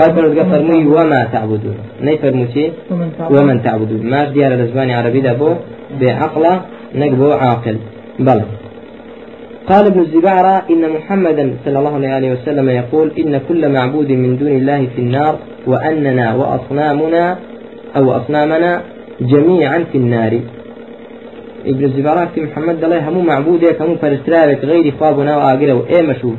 قد 0.00 0.10
فرد 0.16 0.38
فرمي 0.50 0.86
وما 0.86 1.24
تعبدون. 1.32 1.76
ني 2.02 2.18
فرموتي 2.18 2.72
ومن 3.30 3.62
تعبدون. 3.62 4.02
ماش 4.10 4.28
ديار 4.28 4.54
الأزباني 4.54 4.94
عربي 4.94 5.20
دابو 5.20 5.50
بعقله 6.00 6.60
نقبو 6.94 7.32
عاقل. 7.32 7.76
بل. 8.18 8.40
قال 9.70 9.86
ابن 9.86 10.00
الزبارة 10.00 10.62
إن 10.70 10.82
محمدا 10.96 11.54
صلى 11.64 11.78
الله 11.78 11.94
عليه 12.08 12.32
وسلم 12.32 12.68
يقول 12.70 13.12
إن 13.18 13.40
كل 13.48 13.68
معبود 13.68 14.10
من 14.12 14.36
دون 14.36 14.48
الله 14.48 14.86
في 14.96 15.00
النار 15.00 15.38
وأننا 15.66 16.34
وأصنامنا 16.34 17.36
أو 17.96 18.12
أصنامنا 18.12 18.80
جميعا 19.20 19.84
في 19.92 19.98
النار. 19.98 20.40
ابن 21.66 21.84
الزبارات 21.84 22.28
في 22.34 22.40
محمد 22.40 22.76
دڵێ 22.84 23.02
همو 23.08 23.20
معبودێک 23.22 23.76
هەموو 23.80 23.96
پەرستراوێک 24.02 24.64
غير 24.64 24.92
خواب 24.98 25.20
ناو 25.20 25.40
ئاگرە 25.40 25.70
و 25.70 25.82
ئێمەش 25.92 26.24
و 26.24 26.32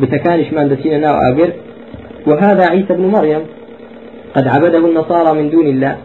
بتەکانیشمان 0.00 0.66
دەچینە 0.70 0.98
ناو 1.06 1.16
ئاگر 1.22 1.50
وهذا 2.26 2.64
عيسى 2.66 2.94
بن 2.94 3.04
مريم. 3.16 3.42
قد 4.34 4.48
عبده 4.48 4.78
النصارى 4.78 5.42
من 5.42 5.50
دون 5.50 5.66
الله. 5.66 5.96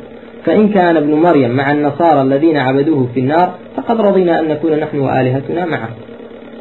فإن 0.46 0.70
كان 0.70 0.98
ابن 0.98 1.14
مريم 1.14 1.52
مع 1.52 1.72
النصارى 1.72 2.22
الذين 2.22 2.58
عبدوه 2.58 3.08
في 3.14 3.20
النار 3.20 3.50
فقد 3.76 4.02
رضينا 4.02 4.40
أن 4.40 4.48
نكون 4.48 4.74
نحن 4.80 5.00
وآلهتنا 5.00 5.66
معه. 5.66 5.90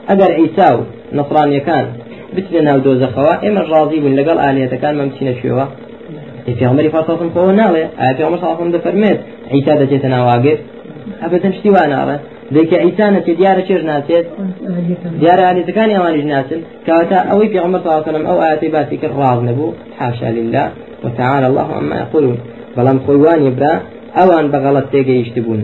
أجر 0.09 0.33
عيسى 0.33 0.81
نصراني 1.13 1.61
كان. 1.61 1.87
بتلنا 2.37 2.75
ودوز 2.75 3.05
خوا 3.05 3.49
إما 3.49 3.61
الراضي 3.61 4.01
من 4.01 4.17
لقل 4.17 4.39
آلهة 4.39 4.77
كان 4.77 4.99
ممكن 4.99 5.35
شوها 5.43 5.69
ناوي 7.61 7.85
في 8.17 8.23
عمر 8.25 8.37
صلى 8.39 8.47
الله 8.47 8.57
عليه 8.57 8.65
وسلم 8.69 8.81
فرميت 8.81 9.19
عيسى 9.53 9.73
دجتنا 9.81 10.25
واقف 10.25 10.59
ئەبەتەن 11.23 11.53
شتی 11.57 11.71
واناڕە 11.77 12.17
دەیکە 12.55 12.77
ئیسانەتی 12.85 13.33
دیارە 13.41 13.63
چێژ 13.69 13.83
ناسێت 13.91 14.27
دیارە 15.21 15.43
عالیەکانی 15.49 15.95
ئەوانیش 15.99 16.25
ناسن 16.33 16.61
کەواتە 16.87 17.19
ئەوەی 17.29 17.49
عليه 17.97 18.09
وسلم 18.09 18.25
ئەو 18.29 18.39
ئاەتی 18.45 18.69
باسی 18.75 18.97
کرد 19.03 19.15
ڕاز 19.21 19.41
نەبوو 19.49 19.77
حاشا 19.99 20.31
لله 20.39 20.67
وتعالى 21.05 21.47
الله 21.51 21.69
عما 21.79 21.97
يقولون 22.05 22.37
بەڵام 22.77 22.99
خۆی 23.05 23.19
وانی 23.25 23.51
برا 23.59 23.73
ئەوان 24.19 24.47
بەغەڵەت 24.53 24.87
تێگەیشت 24.93 25.37
بوون 25.45 25.61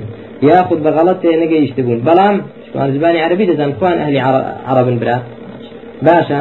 یاخود 0.48 0.80
بەغەڵەت 0.86 1.18
تێ 1.22 1.32
نەگەیشت 1.42 1.78
بوون 1.84 2.00
بەڵام 2.08 2.36
شوان 2.68 2.88
زبانی 2.94 3.18
عربی 3.26 3.44
دەزان 3.50 3.72
خوان 3.78 3.96
ئەهلی 4.02 4.20
عربن 4.70 4.96
برا 5.02 5.18
باشە 6.06 6.38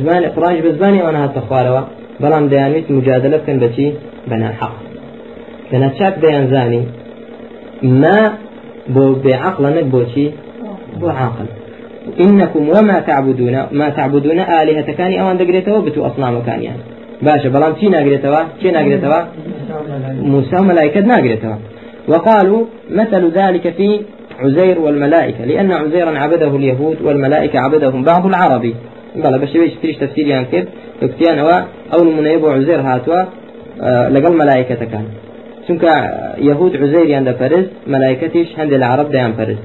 زمان 0.00 0.22
قڕانش 0.34 0.60
بە 0.64 0.70
زمانی 0.76 1.00
ئەوە 1.04 1.18
هاتە 1.24 1.40
خوارەوە 1.48 1.82
بەڵام 2.22 2.44
دەیانویست 2.52 2.90
مجادلە 2.96 3.36
بکەن 3.42 3.58
بەچی 3.64 3.88
بەنا 4.30 4.50
حەق 4.58 4.74
لەنا 5.72 5.88
چاک 5.98 6.14
دەیانزانی 6.24 6.82
ما 8.02 8.18
بۆ 8.94 9.04
بێعقلە 9.24 9.70
نەک 9.76 9.86
بۆچی 9.94 10.26
بۆ 11.00 11.08
عاقل. 11.20 11.48
إنكم 12.20 12.68
وما 12.68 13.00
تعبدون 13.00 13.66
ما 13.72 13.88
تعبدون 13.90 14.38
آلهة 14.38 14.92
كان 14.92 15.18
أوان 15.20 15.36
دقريتوا 15.36 15.80
بتو 15.80 16.06
أصنام 16.06 16.42
كان 16.42 16.62
يعني 16.62 16.82
باشا 17.22 17.48
بلام 17.48 17.72
تي 17.72 17.88
ناقريتوا 17.88 18.42
تي 18.60 18.70
ناقريتوا 18.70 19.20
موسى 20.22 20.56
وملائكة 20.56 21.00
ناقريتوا 21.00 21.54
وقالوا 22.08 22.64
مثل 22.90 23.30
ذلك 23.30 23.74
في 23.76 24.00
عزير 24.40 24.78
والملائكة 24.78 25.44
لأن 25.44 25.72
عزيرا 25.72 26.18
عبده 26.18 26.56
اليهود 26.56 27.02
والملائكة 27.02 27.58
عبدهم 27.58 28.04
بعض 28.04 28.26
العربي. 28.26 28.74
بلا 29.16 29.36
باش 29.36 29.56
بيش 29.56 29.72
تريش 29.82 29.96
تفسير 29.96 30.26
يعني 30.26 30.46
كيف 30.46 30.64
أو 31.94 32.04
من 32.04 32.26
يبو 32.26 32.48
عزير 32.48 32.80
هاتوا 32.80 33.24
آه 33.82 34.08
لقل 34.08 34.36
ملائكة 34.36 34.74
كان. 34.74 35.04
چونك 35.68 35.84
يهود 36.38 36.76
عزير 36.76 37.14
عند 37.14 37.30
فرز 37.32 37.64
ملائكتش 37.86 38.58
عند 38.58 38.72
العرب 38.72 39.10
ديان 39.10 39.32
فرز 39.32 39.56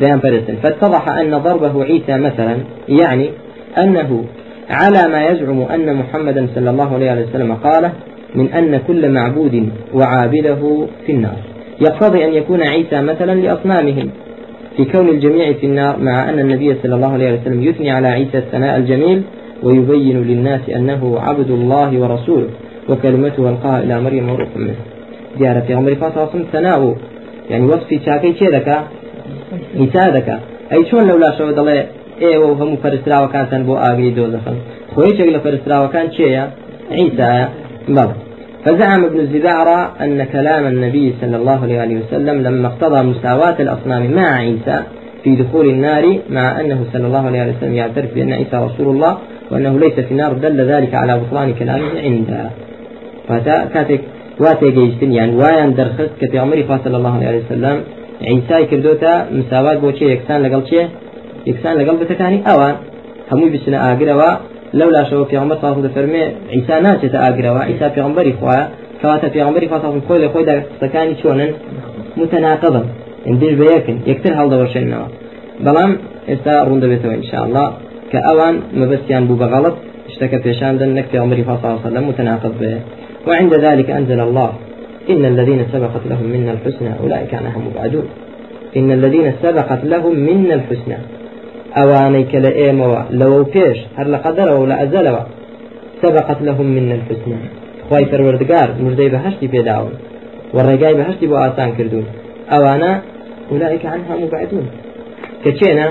ديان 0.00 0.18
فرز 0.18 0.42
فاتضح 0.62 1.08
أن 1.08 1.38
ضربه 1.38 1.84
عيسى 1.84 2.18
مثلا 2.18 2.56
يعني 2.88 3.30
أنه 3.78 4.24
على 4.70 5.08
ما 5.12 5.26
يزعم 5.26 5.62
أن 5.62 5.96
محمدا 5.96 6.46
صلى 6.54 6.70
الله 6.70 6.94
عليه 6.94 7.12
وسلم 7.12 7.54
قاله 7.54 7.92
من 8.34 8.52
أن 8.52 8.80
كل 8.86 9.10
معبود 9.10 9.68
وعابده 9.94 10.86
في 11.06 11.12
النار. 11.12 11.36
يقتضي 11.80 12.24
أن 12.24 12.34
يكون 12.34 12.62
عيسى 12.62 13.02
مثلا 13.02 13.34
لأصنامهم. 13.34 14.10
في 14.76 14.84
كون 14.84 15.08
الجميع 15.08 15.52
في 15.52 15.66
النار 15.66 15.98
مع 15.98 16.28
أن 16.28 16.38
النبي 16.38 16.76
صلى 16.82 16.94
الله 16.94 17.12
عليه 17.12 17.32
وسلم 17.32 17.62
يثني 17.62 17.90
على 17.90 18.08
عيسى 18.08 18.38
الثناء 18.38 18.76
الجميل 18.76 19.22
ويبين 19.62 20.22
للناس 20.22 20.60
أنه 20.76 21.18
عبد 21.20 21.50
الله 21.50 21.90
ورسوله 22.00 22.48
وكلمته 22.88 23.48
ألقاها 23.50 23.82
إلى 23.82 24.00
مريم 24.00 24.30
وروح 24.30 24.48
منه. 24.56 24.74
دیارە 25.38 25.60
پێغمبەری 25.68 25.96
فاساسم 26.02 26.42
تەناو 26.52 26.94
يعني 27.50 27.64
وەصفی 27.70 27.98
چاکەی 28.06 28.34
چێ 28.38 28.48
دەکا 28.56 28.78
ئیسا 29.80 30.04
دەکا 30.16 30.36
ئەی 30.72 30.82
چۆن 30.88 31.04
لەو 31.08 31.18
لاشەوە 31.24 31.52
دەڵێ 31.58 31.78
ئێوە 32.22 32.46
و 32.50 32.58
هەموو 32.60 32.82
پەرستراوەکانتان 32.84 33.62
بۆ 33.68 33.74
ئاگری 33.82 34.14
دۆزەخن 34.18 34.56
خۆیچێک 34.94 35.28
لە 35.34 35.40
پەرستراوەکان 35.44 36.06
چێە 36.16 36.44
عیسایە 36.98 37.46
فزعم 38.64 39.04
ابن 39.04 39.20
الزبارة 39.24 39.78
أن 40.04 40.24
كلام 40.34 40.64
النبي 40.72 41.06
صلى 41.20 41.36
الله 41.40 41.60
عليه 41.82 41.96
وسلم 42.02 42.36
لما 42.46 42.66
اقتضى 42.68 43.00
مساواة 43.10 43.56
الأصنام 43.60 44.02
مع 44.18 44.28
عيسى 44.44 44.78
في 45.22 45.30
دخول 45.42 45.66
النار 45.74 46.04
مع 46.30 46.60
أنه 46.60 46.80
صلى 46.92 47.06
الله 47.06 47.24
عليه 47.26 47.54
وسلم 47.56 47.74
يعترف 47.74 48.14
بأن 48.14 48.32
عيسى 48.32 48.56
رسول 48.68 48.88
الله 48.94 49.12
وأنه 49.52 49.78
ليس 49.78 49.96
في 50.06 50.12
النار 50.14 50.32
دل 50.32 50.60
ذلك 50.72 50.94
على 50.94 51.12
بطلان 51.20 51.54
كلامه 51.54 52.00
عنده 52.06 52.50
فتا 53.28 53.56
كاتك 53.74 54.00
واتێگەیشتن 54.40 55.10
یان 55.18 55.30
وایان 55.40 55.70
دەرخست 55.78 56.14
کە 56.20 56.26
پێغمەری 56.32 56.64
فاصل 56.70 56.94
الله 56.94 57.14
عليه 57.28 57.40
وسلم 57.44 57.76
عیسای 58.30 58.64
کردوتە 58.70 59.12
مساوات 59.38 59.78
بۆچێ 59.84 60.04
یەکسان 60.14 60.38
لەگەڵ 60.44 60.62
چێ 60.70 60.82
یەکسان 61.50 61.74
لەگەڵ 61.80 61.96
بتەکانی 62.02 62.40
ئەوان 62.46 62.74
هەمووی 63.30 63.50
بچنە 63.54 63.78
ئاگرەوە 63.84 64.30
لەو 64.78 64.90
لاشەوە 64.96 65.24
پێغمبەر 65.32 65.58
صاحب 65.62 65.78
دەفەرمێ 65.86 66.24
عیسا 66.54 66.76
ناچێتە 66.86 67.18
ئاگرەوە 67.24 67.62
عیسا 67.70 67.88
پێغمبەری 67.96 68.32
خۆیە 68.40 68.64
کەواتە 69.00 69.28
پێغمبەری 69.34 69.68
فاصل 69.72 70.00
خۆی 70.06 70.20
لە 70.24 70.28
خۆی 70.32 70.44
قسەکانی 70.72 71.14
چۆنن 71.22 71.50
متناقضن 72.20 72.86
اندش 73.28 73.52
بە 73.58 73.66
یەکن 73.74 73.96
یەکتر 74.10 74.32
هەڵدەوەشێنەوە 74.40 75.06
بەڵام 75.64 75.92
ئێستا 76.30 76.54
ڕوون 76.66 76.78
دەبێتەوە 76.84 77.14
انشاءله 77.18 77.64
کە 78.12 78.18
ئەوان 78.26 78.54
مەبەستیان 78.80 79.24
بوو 79.28 79.40
بەغەڵت 79.42 79.76
شتەکە 80.12 80.38
پێشاندن 80.44 80.90
نەک 80.98 81.06
پێغمبەری 81.12 81.44
فاصل 81.48 81.76
سلم 81.84 82.04
متناقض 82.10 82.54
بێ 82.60 82.72
وعند 83.26 83.52
ذلك 83.66 83.88
أنزل 83.98 84.20
الله. 84.20 84.50
إن 85.12 85.24
الذين 85.32 85.60
سبقت 85.72 86.04
لهم 86.10 86.26
منا 86.34 86.52
الحسنى 86.56 86.92
أولئك 87.02 87.34
عنها 87.34 87.58
مبعدون. 87.66 88.06
إن 88.76 88.88
الذين 88.98 89.32
سبقت 89.42 89.84
لهم 89.84 90.14
منا 90.28 90.54
الحسنى. 90.54 90.98
أوانيك 91.82 92.32
لئيموا 92.34 92.96
لو 93.10 93.32
بيش 93.54 93.78
هر 93.96 94.06
لقدر 94.14 94.48
ولا 94.60 94.82
أزلوا 94.82 95.24
سبقت 96.02 96.38
لهم 96.48 96.66
منا 96.76 96.94
الحسنى. 97.00 97.38
خواي 97.88 98.04
پروردگار 98.12 98.68
مردي 98.84 99.08
بهشتي 99.08 99.46
بيداون 99.46 99.92
والرقاي 100.54 100.94
بهشتي 100.94 101.26
بو 101.26 101.36
آسان 101.36 101.70
كردون 101.76 102.06
أوانا 102.56 102.90
أولئك 103.52 103.86
عنها 103.86 104.16
مبعدون. 104.22 104.66
كتشينا 105.44 105.86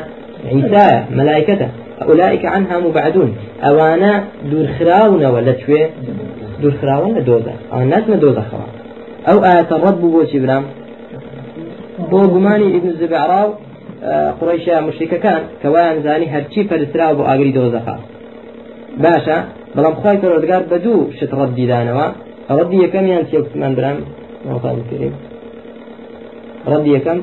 عيسى 0.51 1.03
ملائكته 1.19 1.69
أولئك 2.09 2.45
عنها 2.45 2.79
مبعدون. 2.79 3.35
أوانا 3.63 4.23
دور 4.51 4.67
خراونا 4.79 5.29
ولا 5.29 5.53
شوي 5.65 5.87
دوورخراون 6.61 7.11
لە 7.17 7.21
دۆزە 7.29 7.53
ئەو 7.71 7.81
ناتمە 7.91 8.17
دۆزەخەوە 8.23 8.67
ئەو 9.27 9.37
ئاەتە 9.45 9.75
ڕەت 9.83 9.95
بوو 10.01 10.13
بۆچی 10.15 10.39
برام؟ 10.43 10.63
بۆ 12.11 12.19
گومانی 12.33 12.67
ئیبن 12.73 12.91
زبعرا 13.01 13.41
و 13.47 13.51
قڕیشە 14.39 14.75
مشریکەکان 14.87 15.41
کەوایان 15.61 15.97
زانی 16.05 16.27
هەرچی 16.33 16.61
پەرستراوە 16.69 17.13
بۆ 17.17 17.23
ئاگری 17.29 17.53
دۆزەخە 17.57 17.95
باشە 19.03 19.37
بەڵام 19.75 19.95
خی 20.01 20.17
پەرۆردگار 20.21 20.61
بە 20.71 20.77
دوو 20.85 21.11
شت 21.17 21.31
ڕەت 21.39 21.51
دیدانەوە 21.57 22.07
ڕەدی 22.57 22.77
یەکەمیان 22.85 23.23
چێکمان 23.29 23.73
برام 23.77 23.97
کریم 24.89 25.13
ڕەدی 26.71 26.91
یەکەم 26.97 27.19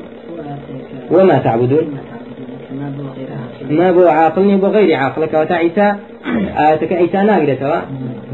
وما 1.13 1.37
تعبدون؟ 1.45 1.85
ما 3.69 3.91
بو 3.91 4.07
عاقلني 4.07 4.55
بو 4.55 4.67
غير 4.67 4.95
عاقلك 4.95 5.33
وتعيسى 5.33 5.95
آياتك 6.57 6.91
عيسى 6.93 7.17
ناقرتها 7.17 7.77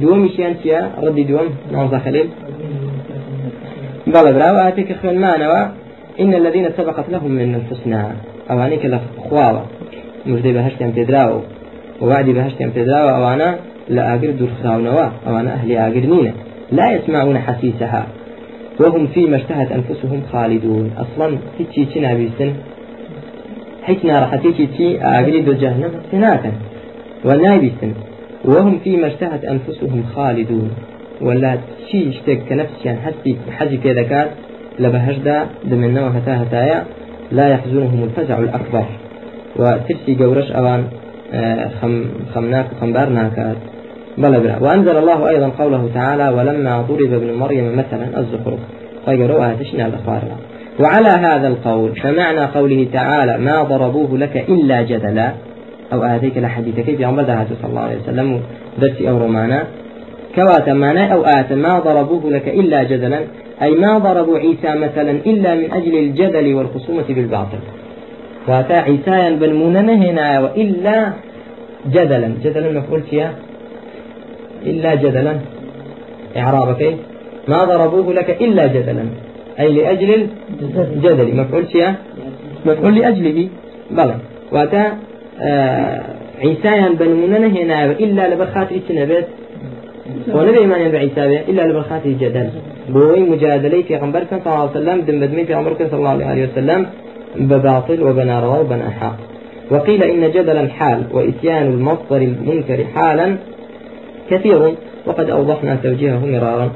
دووەمیشیان 0.01 0.53
چییە 0.61 0.79
ڕدی 1.03 1.23
دووەم 1.29 1.49
ناوزە 1.73 1.99
خەلیل 2.05 2.27
بەڵێ 4.13 4.31
براوە 4.37 4.61
ئاتێکە 4.65 4.95
خوێنمانەوە 4.99 5.61
إن 6.19 6.33
الذين 6.33 6.67
سبقت 6.77 7.09
لهم 7.09 7.31
من 7.31 7.55
الحسنى 7.55 8.01
أوانيك 8.51 8.85
لخواوة 8.85 9.65
مجدي 10.25 10.51
بهشتهم 10.53 10.91
تدراو 10.91 11.41
ووعدي 12.01 12.33
تدراو 12.75 13.07
أوانا 13.17 13.49
لا 13.89 14.13
أقر 14.13 14.31
دور 14.39 14.49
خراونوا 14.63 15.09
أوانا 15.27 15.53
أهل 15.53 15.71
أقرنين 15.77 16.33
لا 16.71 16.91
يسمعون 16.91 17.37
حسيسها 17.39 18.07
وهم 18.79 19.07
فيما 19.07 19.37
اشتهت 19.37 19.71
أنفسهم 19.71 20.21
خالدون. 20.31 20.91
أصلا 20.97 21.37
هيتشي 21.59 21.85
تنا 21.85 22.13
بيسن 22.13 22.53
حيث 23.85 24.05
نار 24.05 24.25
حتيتي 24.25 24.65
تي 24.77 25.05
أقري 25.05 25.41
دو 25.41 25.53
جهنم 25.53 25.91
سناتا 26.11 26.51
ونايبيسن 27.25 27.93
وهم 28.45 28.79
فيما 28.83 29.07
اشتهت 29.07 29.45
أنفسهم 29.45 30.03
خالدون. 30.15 30.71
ولا 31.21 31.57
شي 31.91 32.09
اشتك 32.09 32.39
كنفسيان 32.49 32.97
حسي 33.05 33.37
حجي 33.51 33.77
كذا 33.77 34.03
كان 34.03 34.27
لبهجدا 34.79 35.45
دمنا 35.63 36.17
هتا 36.17 36.43
هتايا 36.43 36.83
لا 37.31 37.49
يحزنهم 37.49 38.03
الفزع 38.03 38.39
الأكبر. 38.39 38.85
وترسي 39.55 40.15
قورش 40.19 40.51
أوان 40.51 40.83
آه، 41.33 41.69
خم 41.81 42.05
خمناك 42.33 42.65
وخمبار 42.71 43.09
ناكات 43.09 43.55
بلا 44.17 44.39
بلا 44.39 44.57
وأنزل 44.63 44.97
الله 44.97 45.29
أيضا 45.29 45.49
قوله 45.59 45.89
تعالى 45.93 46.29
ولما 46.29 46.81
ضرب 46.81 47.13
ابن 47.13 47.33
مريم 47.33 47.77
مثلا 47.77 48.19
الزخرف. 48.19 48.59
فقالوا 49.05 49.45
هاتشنا 49.45 49.85
الأخبار. 49.85 50.21
وعلى 50.79 51.09
هذا 51.09 51.47
القول 51.47 51.95
فمعنى 51.95 52.45
قوله 52.45 52.87
تعالى 52.93 53.37
ما 53.37 53.63
ضربوه 53.63 54.17
لك 54.17 54.45
إلا 54.49 54.81
جدلا 54.81 55.31
أو 55.93 56.03
آتيك 56.03 56.37
لحديثك 56.37 56.95
في 56.95 57.05
عمر 57.05 57.23
صلى 57.23 57.69
الله 57.69 57.81
عليه 57.81 57.97
وسلم 57.97 58.41
درس 58.77 59.01
أو 59.01 59.17
رومانا. 59.17 59.63
كوات 60.35 60.69
مانا 60.69 61.13
أو 61.13 61.23
آت 61.23 61.53
ما 61.53 61.79
ضربوه 61.79 62.31
لك 62.31 62.47
إلا 62.47 62.83
جدلا 62.83 63.19
أي 63.61 63.71
ما 63.71 63.97
ضربوا 63.97 64.37
عيسى 64.37 64.75
مثلا 64.75 65.11
إلا 65.11 65.55
من 65.55 65.71
أجل 65.71 65.97
الجدل 65.97 66.53
والخصومة 66.53 67.05
بالباطل 67.09 67.57
واتا 68.47 68.73
عيسى 68.73 69.35
بن 69.35 69.75
هنا 69.89 70.39
وإلا 70.39 71.13
جدلا 71.87 72.31
جدلا 72.43 72.79
مفعول 72.79 73.01
فيها 73.01 73.33
إلا 74.65 74.95
جدلا. 74.95 75.39
إعرابك 76.37 76.95
ما 77.47 77.63
ضربوه 77.63 78.13
لك 78.13 78.41
إلا 78.41 78.67
جدلا 78.67 79.05
أي 79.59 79.73
لأجل 79.73 80.27
الجدل. 80.77 81.35
مفعول 81.35 81.65
فيها 81.65 81.95
مفعول 82.65 82.95
لأجله. 82.95 83.47
بلى. 83.91 84.15
واتا 84.51 84.83
عیسایان 86.43 86.93
بنمونە 86.99 87.37
نەهێناوە 87.45 87.93
إلا 88.03 88.23
لەبەر 88.31 88.49
خاتری 88.55 88.79
چ 88.87 88.89
بۆ 90.33 90.39
نەبێ 90.47 90.59
ئیمانیان 90.63 90.91
بە 90.95 90.99
عیساوێ 91.05 91.39
إلا 91.49 91.63
لەبەر 91.69 91.85
خاتری 91.89 92.15
جەدەل 92.21 92.47
بۆی 92.93 93.23
مجادلەی 93.31 93.83
صلى 94.43 94.51
الله 94.51 94.69
عليه 94.69 94.77
وسلم 94.79 94.97
دم 95.07 95.17
بدمي 95.23 95.43
پێغمبەر 95.49 95.73
کە 95.79 95.85
صلى 95.91 95.99
الله 96.01 96.25
عليه 96.31 96.43
وسلم 96.47 96.81
بباطل 97.49 97.99
وبناروا 98.07 98.57
وبنأحا 98.59 99.11
وقيل 99.71 100.01
إن 100.03 100.23
جدلا 100.35 100.67
حال 100.77 100.99
وإتيان 101.15 101.65
المصدر 101.75 102.21
المنكر 102.29 102.79
حالا 102.95 103.27
كثير. 104.29 104.61
وقد 105.07 105.29
أوضحنا 105.29 105.75
توجيهه 105.83 106.25
مرارا. 106.33 106.67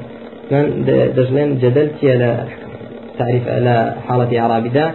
من 0.50 0.64
دجلين 1.16 1.58
جدلت 1.62 2.04
على 2.04 2.30
تعريف 3.20 3.44
على 3.48 3.94
حالة 4.08 4.30
إعراب 4.40 4.64
دا؟ 4.72 4.86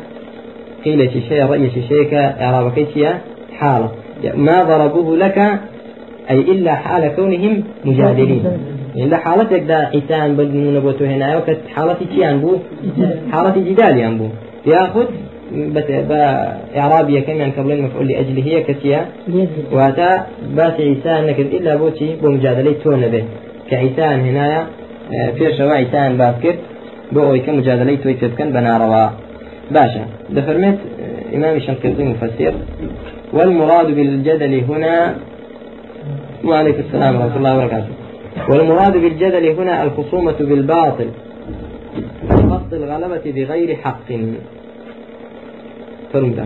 قيل 0.85 0.99
شيء 1.29 1.45
رأي 1.51 1.69
شيء 1.89 2.03
كإعراب 2.11 2.65
كيتيا 2.75 3.11
حالة. 3.59 3.89
ما 4.47 4.57
ضربوه 4.63 5.17
لك 5.17 5.37
أي 6.31 6.39
إلا 6.53 6.73
حال 6.75 7.03
كونهم 7.15 7.63
مجادلين. 7.85 8.43
إلا 8.95 9.17
حالتك 9.17 9.63
دا 9.71 9.77
عيسان 9.93 10.35
بدمون 10.37 10.75
نبوتو 10.75 11.05
هنا 11.05 11.37
وكت 11.37 11.61
حالتي 11.75 12.05
كيان 12.05 12.35
بو؟ 12.41 12.51
حالتي 13.31 13.59
جدال 13.69 14.17
بو. 14.19 14.27
ياخذ 14.71 15.07
بإعرابية 16.09 17.19
كمان 17.19 17.51
قبل 17.57 17.71
المفعول 17.71 18.07
لأجله 18.07 18.43
هي 18.49 18.63
كتيا 18.63 18.99
واتا 19.71 20.09
باس 20.55 20.73
عيسان 20.79 21.27
نكد 21.27 21.49
إلا 21.57 21.75
بوتي 21.75 22.15
بمجادلة 22.21 22.75
تون 22.83 23.01
به. 23.13 23.23
كعيسان 23.69 24.19
هنا 24.19 24.67
في 25.37 25.57
شوا 25.57 25.71
عيسان 25.71 26.17
باسكت 26.17 26.57
بو 27.11 27.23
أوي 27.23 27.39
كمجادلة 27.39 27.95
توي 27.95 28.13
تبكن 28.13 28.49
بناروا 28.51 29.09
باشا 29.71 30.05
دفرمت 30.29 30.77
إمام 31.35 31.55
الشنقيطي 31.55 32.03
مفسر. 32.03 32.53
والمراد 33.33 33.87
بالجدل 33.95 34.53
هنا 34.69 35.15
وعليكم 36.45 36.79
السلام 36.79 37.15
ورحمة 37.15 37.37
الله 37.37 37.57
وبركاته. 37.57 37.91
والمراد 38.49 38.97
بالجدل 38.97 39.45
هنا 39.45 39.83
الخصومة 39.83 40.35
بالباطل. 40.39 41.09
قصد 42.29 42.73
الغلبة 42.73 43.25
بغير 43.25 43.75
حق. 43.75 44.09
فرمدا 46.13 46.45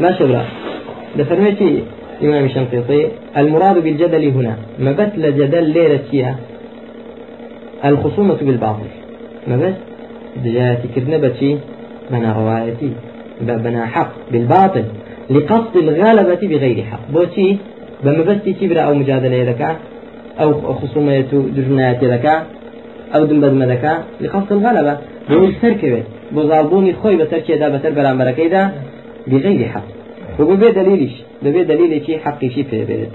ما 0.00 0.12
شبرا 0.18 0.44
دفرمتي 1.18 1.82
إمام 2.22 2.44
الشنقيطي 2.44 3.08
المراد 3.36 3.82
بالجدل 3.84 4.24
هنا. 4.28 4.56
ما 4.78 4.92
بس 4.92 5.12
لجدل 5.16 5.64
ليلة 5.64 6.00
فيها 6.10 6.36
الخصومة 7.84 8.34
بالباطل. 8.34 8.88
ما 9.46 9.56
بس؟ 9.56 9.74
دجاتي 10.44 10.88
كرنبتي 10.94 11.58
بنا 12.10 12.32
روايتي 12.32 12.92
بنا 13.40 13.86
حق 13.86 14.12
بالباطل. 14.32 14.84
لقصد 15.30 15.76
الغلبة 15.76 16.42
بغير 16.42 16.84
حق. 16.84 17.00
بوتي 17.12 17.58
بما 18.04 18.22
بس 18.22 18.36
تبرا 18.60 18.80
أو 18.80 18.94
مجادلة 18.94 19.42
لك 19.42 19.76
أو 20.40 20.74
خصومية 20.74 21.30
دجنات 21.56 22.04
لك 22.04 22.42
أو 23.14 23.24
دنبذ 23.24 23.54
لك 23.54 23.84
لقصد 24.20 24.52
الغلبة. 24.52 24.98
بۆ 25.28 25.38
سەرکەوێت 25.60 26.06
بۆ 26.34 26.40
زالبوونی 26.50 26.92
خۆی 27.00 27.16
بەسەر 27.20 27.40
کێدا 27.46 27.68
بەسەر 27.74 27.92
بەرامبەرەکەیدا 27.96 28.62
بغير 29.30 29.68
حق. 29.72 29.86
وبو 30.38 30.54
بێ 30.60 30.68
دليلش. 30.78 31.14
دەبێ 31.44 31.62
دليلێکی 31.70 32.14
حقیشی 32.24 32.64
پێ 32.70 32.80
بێت 32.88 33.12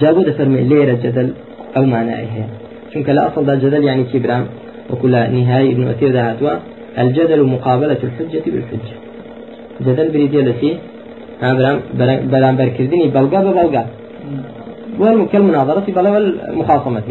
جابو 0.00 0.22
دەفەرمێ 0.28 0.60
لێرە 0.70 0.94
جدل 1.04 1.28
ئەو 1.74 1.84
مانای 1.92 2.26
هەیە 2.32 2.48
چونکە 2.94 3.12
لە 3.16 3.20
ئەصلدا 3.26 3.54
جدل 3.62 3.82
يعني 3.90 4.04
كبرام 4.12 4.44
وكل 4.90 5.14
نهاية 5.36 5.72
ابن 5.72 5.84
أثير 5.92 6.10
ذهتوا 6.16 6.52
الجدل 7.02 7.40
مقابلة 7.54 8.00
الحجة 8.08 8.44
بالحجة. 8.52 8.96
جدل 9.86 10.08
بريدية 10.14 10.40
التي 10.40 10.70
برام 11.42 11.76
برام 12.32 12.54
بركزيني 12.56 13.06
بلغا 13.16 13.40
ببلغا 13.46 13.84
والمناظرة 15.00 15.86
بلا 15.96 16.10
والمخاصمة 16.14 17.06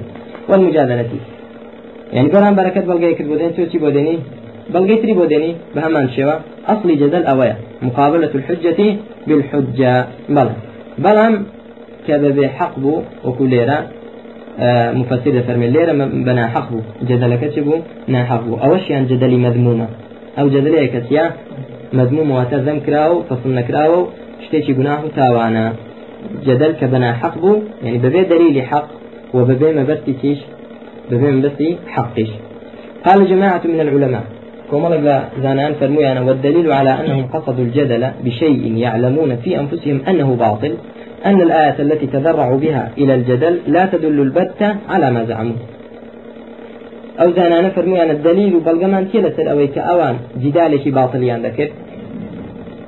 والمجادلة 0.49 1.11
يعني 2.13 2.29
دێن 2.29 3.51
تۆ 3.57 3.63
چی 3.71 3.77
بۆ 3.83 3.89
دێنی 3.95 4.17
بەڵگەی 4.73 4.97
تری 5.01 5.13
بۆ 5.19 5.25
دێنی 5.31 5.51
بە 5.73 5.79
هەمان 5.85 6.07
شێوە. 6.15 6.35
ئەصلی 6.67 6.95
جدل 7.01 7.23
ئەوەیە 7.29 7.55
مقابلة 7.87 8.31
الحجة 8.39 8.79
بالحجة. 9.27 9.93
بەڵێ 10.35 10.55
بەڵام 11.03 11.33
کە 12.05 12.15
بەبێ 12.23 12.45
حەق 12.57 12.73
بوو 14.59 14.93
مفسر 14.93 15.41
فرمي 15.47 15.67
ليرة 15.67 15.93
بنا 16.27 16.47
حق 16.47 16.71
بو 16.71 16.79
جدلك 17.03 17.43
تبو 17.55 17.75
نا 18.07 18.23
حق 18.23 18.43
بو. 18.43 18.55
أوشيان 18.55 19.07
جدلي 19.07 19.37
مذمومة؟ 19.37 19.87
أو 20.39 20.49
جدلي 20.49 20.87
كتيا 20.87 21.31
مذموم 21.93 22.31
وتذم 22.31 22.79
كراو 22.79 23.23
فصلنا 23.23 23.61
كراو 23.61 24.07
شتيشي 24.45 24.73
قناه 24.73 25.01
تاوانا. 25.15 25.73
جدل 26.45 26.71
كبنا 26.71 27.13
حق 27.13 27.37
بو 27.37 27.55
يعني 27.83 27.97
ببي 27.97 28.21
دليل 28.21 28.61
حق 28.61 28.87
وببي 29.33 29.73
مبستي 29.73 30.13
تيش 30.21 30.39
بفهم 31.11 31.41
بس 31.41 31.59
حقش. 31.87 32.29
قال 33.05 33.29
جماعة 33.29 33.61
من 33.65 33.79
العلماء 33.81 34.23
كما 34.71 35.29
زانان 35.43 35.73
فرمويانا 35.73 36.21
والدليل 36.21 36.71
على 36.71 36.89
أنهم 36.89 37.23
قصدوا 37.33 37.65
الجدل 37.65 38.03
بشيء 38.23 38.77
يعلمون 38.77 39.35
في 39.35 39.59
أنفسهم 39.59 40.01
أنه 40.07 40.35
باطل 40.35 40.73
أن 41.25 41.41
الآية 41.41 41.75
التي 41.79 42.07
تذرعوا 42.07 42.57
بها 42.57 42.91
إلى 42.97 43.15
الجدل 43.15 43.59
لا 43.67 43.85
تدل 43.85 44.21
البتة 44.21 44.75
على 44.89 45.11
ما 45.11 45.23
زعموا. 45.25 45.55
أو 47.19 47.31
زانان 47.31 47.69
فرمويانا 47.69 48.11
الدليل 48.11 48.59
بلغمان 48.59 49.11
تيلة 49.11 49.51
أويك 49.51 49.77
أوان 49.77 50.17
جدالك 50.37 50.87
باطليان 50.87 51.41
ذكر 51.45 51.69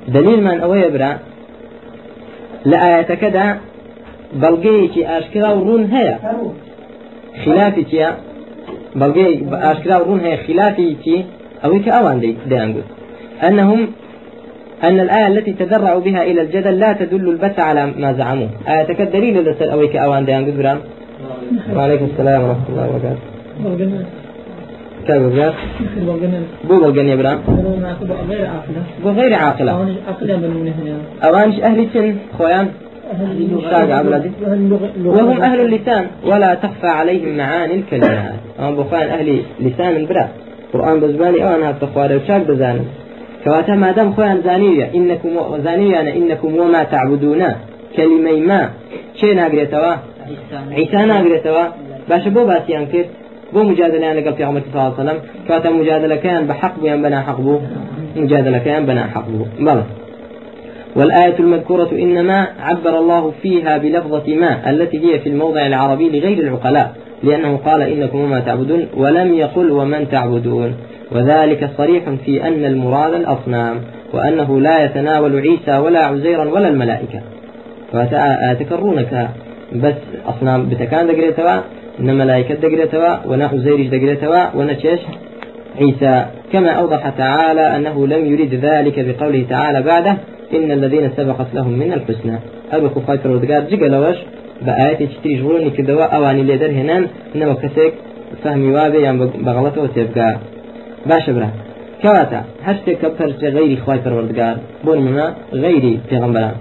دليل 0.08 0.44
من 0.44 0.60
أوي 0.60 0.90
برا 0.90 1.18
لآية 2.64 3.02
كذا 3.02 3.58
بلغيك 4.34 4.98
أشكرا 4.98 5.48
ورون 5.48 5.84
هيا. 5.84 6.18
خلافي 7.44 7.82
تيا 7.84 8.16
بلغي 8.96 9.46
أشكرا 9.52 9.96
ورون 9.96 10.20
هي 10.20 10.36
خلافي 10.36 10.94
تي 11.04 11.24
أو 11.64 11.80
كأوان 11.82 12.20
دي 12.20 12.36
ديانجوز 12.46 12.82
أنهم 13.42 13.88
أن 14.84 15.00
الآية 15.00 15.26
التي 15.26 15.52
تذرعوا 15.52 16.00
بها 16.00 16.22
إلى 16.22 16.42
الجدل 16.42 16.78
لا 16.78 16.92
تدل 16.92 17.28
البت 17.28 17.60
على 17.60 17.86
ما 17.86 18.12
زعموه 18.12 18.48
آية 18.68 18.82
كالدليل 18.82 19.44
لسل 19.44 19.70
أو 19.70 19.88
كأوان 19.88 20.24
ديانجوز 20.24 20.54
برام 20.54 20.78
وعليكم 21.76 22.04
السلام 22.04 22.42
ورحمة 22.42 22.68
الله 22.68 22.88
وبركاته. 22.88 23.18
كيف 25.06 25.22
بقى؟ 25.36 25.52
بو 26.68 26.78
بلغن 26.78 27.06
يا 27.08 27.16
برام. 27.16 27.38
بو 29.04 29.10
غير 29.10 29.34
عاقلة. 29.34 29.96
أوانش 31.24 31.60
أهل 31.60 31.86
سن 31.94 32.16
خويان 32.38 32.68
وهم 35.04 35.40
أهل 35.42 35.60
اللسان. 35.60 36.06
ولا 36.26 36.54
تخفى 36.54 36.86
عليهم 36.86 37.36
معاني 37.36 37.74
الكلمات. 37.74 38.32
أم 38.60 38.76
بخوان 38.76 39.08
أهل 39.08 39.42
لسان 39.60 40.06
برا. 40.06 40.28
قرآن 40.72 41.00
بزباني 41.00 41.44
أو 41.44 41.54
أنا 41.54 41.72
تخوار 41.72 42.16
وشاك 42.16 42.42
بزانا 42.46 42.80
كواتا 43.46 43.74
ما 43.74 43.92
دام 43.92 44.12
خوان 44.12 44.42
زانية 44.42 44.90
إنكم 44.94 45.30
زانية 45.64 46.00
أنا 46.00 46.12
إنكم 46.14 46.56
وما 46.56 46.82
تعبدون. 46.82 47.42
كلمة 47.96 48.32
ما. 48.48 48.70
ناقريتوا؟ 51.06 51.64
باش 52.08 52.28
بو 52.28 52.50
بو 53.52 53.62
مجادلة 53.62 54.12
أنا 54.12 54.20
قلت 54.26 54.40
يا 54.40 54.46
عمر 54.46 54.60
صلى 54.60 54.70
الله 54.72 54.82
عليه 54.82 54.94
وسلم. 54.94 55.18
كواتا 55.48 55.70
مجادلة 55.70 56.16
كان 56.16 56.46
بحق 56.46 56.80
بيان 56.80 57.02
بنا 57.02 57.20
حق 57.20 57.40
بو. 57.40 57.58
مجادلة 58.16 58.58
كان 58.58 58.86
بنا 58.86 59.04
حق 59.06 59.28
بو. 59.28 59.44
بلى. 59.58 59.82
والآية 60.96 61.38
المذكورة 61.38 61.90
إنما 61.92 62.48
عبر 62.60 62.98
الله 62.98 63.32
فيها 63.42 63.78
بلفظة 63.78 64.34
ما 64.34 64.70
التي 64.70 64.98
هي 65.04 65.18
في 65.18 65.28
الموضع 65.28 65.66
العربي 65.66 66.06
لغير 66.08 66.38
العقلاء 66.38 66.94
لأنه 67.22 67.56
قال 67.56 67.82
إنكم 67.82 68.18
وما 68.20 68.40
تعبدون 68.40 68.86
ولم 68.96 69.34
يقل 69.34 69.70
ومن 69.70 70.08
تعبدون. 70.08 70.74
وذلك 71.12 71.70
صريح 71.78 72.10
في 72.24 72.48
أن 72.48 72.64
المراد 72.64 73.14
الأصنام 73.14 73.80
وأنه 74.14 74.60
لا 74.60 74.84
يتناول 74.84 75.40
عيسى 75.40 75.78
ولا 75.78 76.04
عزيرا 76.06 76.44
ولا 76.44 76.68
الملائكة. 76.68 77.20
فتكرونك 77.92 79.28
بس 79.72 79.94
أصنام 80.26 80.68
بتكان 80.68 81.06
دقريتوا 81.06 81.60
إن 82.00 82.18
ملائكة 82.18 82.54
دقريتوا 82.54 83.26
ونا 83.26 83.46
عزيرج 83.46 83.86
دقريتوا 83.86 84.54
ونا 84.54 84.76
عيسى. 85.80 86.26
كما 86.52 86.70
أوضح 86.70 87.08
تعالى 87.08 87.76
أنه 87.76 88.06
لم 88.06 88.26
يريد 88.26 88.54
ذلك 88.54 89.00
بقوله 89.00 89.46
تعالى 89.50 89.82
بعده 89.82 90.16
إن 90.54 90.70
الذين 90.72 91.10
سبقت 91.16 91.46
لهم 91.54 91.72
من 91.72 91.92
الحسنى. 91.92 92.38
أبو 92.72 92.88
خفاي 92.88 93.18
فرودقار 93.18 93.60
جيجا 93.60 93.88
لوش 93.88 94.16
بآيات 94.62 95.02
تشتري 95.02 95.34
جبروني 95.34 95.70
كدوا 95.70 96.04
أواني 96.04 96.42
ليدر 96.42 96.70
هنان 96.70 97.06
إنما 97.36 97.54
كسيك 97.54 97.94
فهمي 98.44 98.72
وابي 98.72 98.98
يعني 98.98 99.18
بغلطة 99.18 99.82
وتبقى 99.82 100.36
باش 101.10 101.30
برا. 101.30 101.50
كواتا 102.02 102.40
هشتك 102.64 102.98
كبرت 103.02 103.44
غيري 103.44 103.76
خواي 103.76 103.98
فرودقار 103.98 104.56
بون 104.84 104.98
منا 105.06 105.26
غيري 105.52 106.00
پیغمبران 106.10 106.54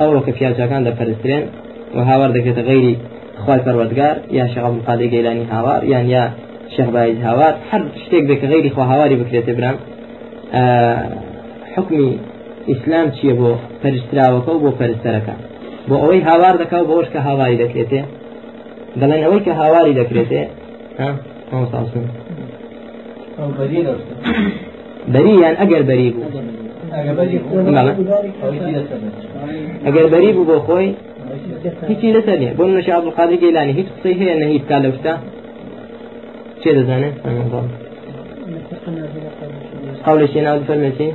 أو 0.00 0.20
كفيا 0.20 0.50
جاكان 0.58 0.84
در 0.84 0.92
فرسترين 0.92 1.44
وهاور 1.94 2.30
دكت 2.30 2.58
غيري 2.58 2.96
خواي 3.46 3.60
فرودقار 3.60 4.16
يا 4.30 4.46
شيخ 4.46 4.58
عبد 4.58 4.76
القادر 4.76 5.06
جيلاني 5.06 5.44
هاوار 5.52 5.84
يا 5.84 6.30
شيخ 6.76 6.88
بايز 6.90 7.18
هاوار 7.26 7.54
حر 7.70 7.82
شتيك 8.06 8.24
بك 8.24 8.44
غيري 8.44 8.70
خوا 8.70 8.84
هاواري 8.84 9.14
بكريت 9.14 9.50
بران 9.50 9.76
حكمي 11.74 12.18
ئیسلام 12.70 13.08
چییە 13.16 13.34
بۆ 13.40 13.50
پەرستراوەکە 13.82 14.52
و 14.54 14.62
بۆ 14.64 14.70
پەرستەرەکە؟ 14.80 15.34
بۆ 15.88 15.94
ئەوەی 16.02 16.22
هاوار 16.28 16.54
دەکە 16.62 16.76
و 16.80 16.88
بۆش 16.90 17.06
کە 17.14 17.20
هاواری 17.26 17.56
دەکرێتێ؟ 17.62 18.02
دەڵێن 19.00 19.20
ئەوەی 19.24 19.42
کە 19.46 19.52
هاواری 19.60 19.94
دەکرێتێ؟ 20.00 20.42
بەریان 25.14 25.54
ئەگەر 25.60 25.82
بەری 25.88 26.10
بوو 26.14 26.26
ئەگەر 29.86 30.06
بەری 30.12 30.30
بوو 30.36 30.48
بۆ 30.50 30.56
خۆی 30.66 30.90
هیچی 31.90 32.08
لەسەر 32.16 32.38
بۆ 32.58 32.64
نەش 32.76 32.88
عبدالقادر 32.96 33.36
گەیلانی 33.42 33.72
هیچ 33.78 33.88
قسەی 33.94 34.14
هەیە 34.20 34.34
نەهی 34.42 34.58
بکات 34.62 34.80
لە 34.84 34.90
شتا 34.96 35.14
چێ 36.62 36.70
دەزانێت 36.76 37.14
قولێکی 40.06 40.40
ناو 40.46 40.58
فەرمێتی 40.68 41.10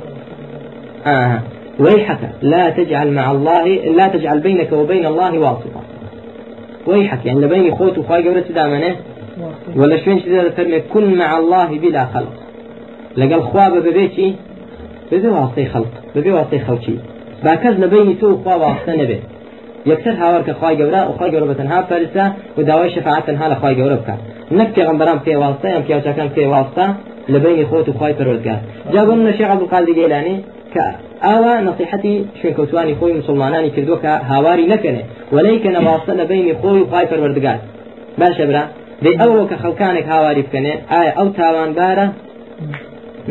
آه 1.06 1.38
ويحك. 1.80 2.18
لا 2.42 2.70
تجعل 2.70 3.08
مع 3.10 3.30
الله 3.30 3.64
لا 3.98 4.08
تجعل 4.08 4.40
بينك 4.40 4.72
وبين 4.72 5.06
الله 5.06 5.38
واسطة. 5.38 5.80
ويحك. 6.86 7.26
يعني 7.26 7.40
لبين 7.40 7.74
خوت 7.74 7.98
وخواي 7.98 8.28
قولت 8.28 8.52
دامنه. 8.52 8.96
ولا 9.76 9.96
شوين 10.04 10.20
شدا 10.20 10.50
فرمي 10.50 10.80
كن 10.80 11.14
مع 11.14 11.38
الله 11.38 11.78
بلا 11.78 12.04
خلق 12.14 12.34
لقال 13.16 13.42
خواب 13.42 13.72
ببيتي 13.72 14.36
ببي 15.12 15.28
واسطي 15.28 15.66
خلق 15.66 15.92
ببي 16.14 16.30
واسطي 16.32 16.58
خلقي 16.58 16.96
باكز 17.44 17.74
لبيني 17.80 18.14
تو 18.14 18.36
خواب 18.44 18.60
واسطة 18.60 18.92
نبي 19.02 19.18
یەکسەر 19.90 20.14
هاوارکە 20.22 20.52
خخوای 20.56 20.76
گەورە 20.80 21.00
وخوای 21.10 21.30
گەورە 21.32 21.46
بە 21.50 21.56
تەنها 21.60 21.78
پەرستە 21.90 22.24
و 22.56 22.62
داوای 22.68 22.90
شفاعت 22.96 23.22
تەنها 23.28 23.46
لە 23.52 23.54
خخوای 23.58 23.74
گەورە 23.78 23.96
بکە. 24.00 24.14
نەک 24.58 24.68
پێغمبەران 24.76 25.18
پێواستە 25.26 25.68
یان 25.74 25.82
پیاوچەکان 25.86 26.28
پێواستە 26.36 26.86
لە 27.32 27.38
بینی 27.44 27.64
خۆت 27.70 27.86
و 27.88 27.92
خخوای 27.96 28.14
پەرۆزگار 28.18 28.60
جا 28.92 29.02
بۆ 29.06 29.12
منە 29.18 29.32
شێخ 29.38 29.48
عەبدولقادر 29.52 29.92
گیلانی 29.98 30.36
کە 30.74 30.84
ئاوا 31.24 31.54
نەسیحەتی 31.66 32.14
شوێنکەوتوانی 32.38 32.94
خۆی 32.98 33.12
مسلمانانی 33.20 33.70
کردووە 33.76 33.98
کە 34.04 34.12
هاواری 34.30 34.66
نەکەنێ. 34.72 35.02
وەلەی 35.34 35.58
کە 35.62 35.70
نەواستە 35.76 36.12
لە 36.20 36.24
بینی 36.30 36.54
خۆی 36.60 36.80
و 36.82 36.86
خخوای 36.88 37.06
پەروەردگار. 37.10 37.58
باشە 38.20 38.44
برا. 38.50 38.64
دەی 39.04 39.14
ئەوە 39.20 39.42
کە 39.50 39.56
خەڵکانێک 39.62 40.06
هاواری 40.12 40.42
بکەنێ 40.46 40.74
ئایا 40.92 41.12
ئەو 41.18 41.28
تاوانبارە 41.38 42.06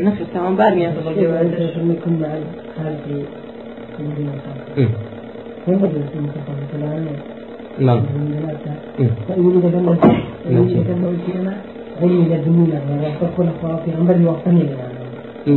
نەخر 0.05 0.25
تاوانبار 0.33 0.71
نیە 0.79 0.89
نعم. 7.87 8.01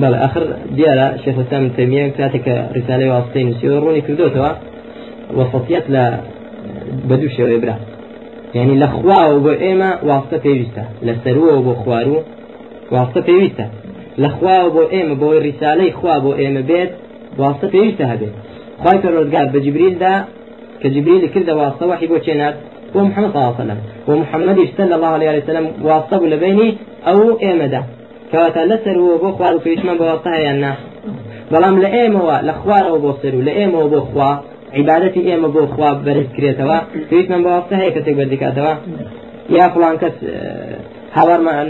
بەڵێ 0.02 0.18
دیارە 0.76 1.08
شێخ 1.22 1.36
سام 1.50 1.64
تەمیە 1.76 2.04
کاتێکە 2.18 2.56
ڕسالەی 2.76 3.08
واستەی 3.12 3.44
نووسی 3.48 3.66
ڕوونی 3.82 4.02
کردوتەوە 4.06 4.50
وەسەڵیت 5.38 5.86
لە 5.94 6.04
بەدوو 7.08 7.34
شێوەیە 7.36 7.60
برا 7.62 7.76
یعنی 8.56 8.74
لە 8.82 8.88
خواوە 8.96 9.38
بۆ 9.44 9.52
ئێمە 9.64 9.90
واستە 10.08 10.36
پێویستە 10.44 10.84
لە 11.06 11.12
سەروەوە 11.22 11.60
بۆ 11.66 11.74
خوار 11.82 12.06
و 12.14 12.16
واستە 12.94 13.20
پێویستە. 13.28 13.66
لە 14.22 14.28
خواوە 14.36 14.68
بۆ 14.74 14.82
ئێمە 14.94 15.14
بۆی 15.22 15.38
ڕیسالەی 15.46 15.92
خوا 15.98 16.14
بۆ 16.24 16.30
ئێمە 16.40 16.62
بێت 16.70 16.90
واستە 17.40 17.66
پێویستە 17.72 18.04
هەبێت. 18.12 18.34
خی 18.82 18.98
پەرۆزگار 19.02 19.46
بە 19.54 19.58
جبریلدا 19.66 20.14
کە 20.80 20.88
جبریل 20.94 21.22
کردە 21.34 21.52
واستە 21.60 21.84
وحی 21.90 22.06
بۆ 22.12 22.18
چێنات 22.26 22.56
صلى 22.94 23.26
الله 23.28 23.46
عليه 23.46 23.62
وسلم. 23.62 23.80
ومحمد 24.08 24.58
صلى 24.78 24.94
الله 24.98 25.12
عليه 25.16 25.30
وسلم 25.42 25.66
واستە 25.88 26.14
بوو 26.20 26.30
لە 26.32 26.38
بینی 26.42 26.68
ئەو 27.06 27.20
ئێمەدا. 27.44 27.82
کەواتە 28.30 28.62
لەسەرەوە 28.70 29.14
بۆ 29.22 29.30
خوار 29.36 29.54
و 29.54 29.62
پێویستمان 29.64 29.96
بەوەستە 30.00 30.30
هەیەنا 30.38 30.72
بەڵام 31.52 31.76
لە 31.84 31.88
ئێمەوە 31.96 32.36
لە 32.48 32.52
خوارەوە 32.60 32.98
بۆ 33.04 33.10
سەر 33.20 33.34
و 33.36 33.42
لە 33.48 33.52
ئێمەوە 33.58 33.86
بۆ 33.92 34.00
خوا 34.08 34.30
عیبادەتی 34.78 35.22
ئێمە 35.28 35.48
بۆ 35.54 35.62
خوا 35.74 35.90
بەرز 36.06 36.28
کرێتەوە 36.36 36.76
پێویستمان 37.08 37.40
بەوەستە 37.44 37.74
هەیە 37.80 37.92
کەسێک 37.96 38.14
بەردیکاتەوە 38.18 38.72
یا 39.56 39.66
فڵان 39.74 39.96
کەس 40.02 40.16
هاوارمان 41.18 41.66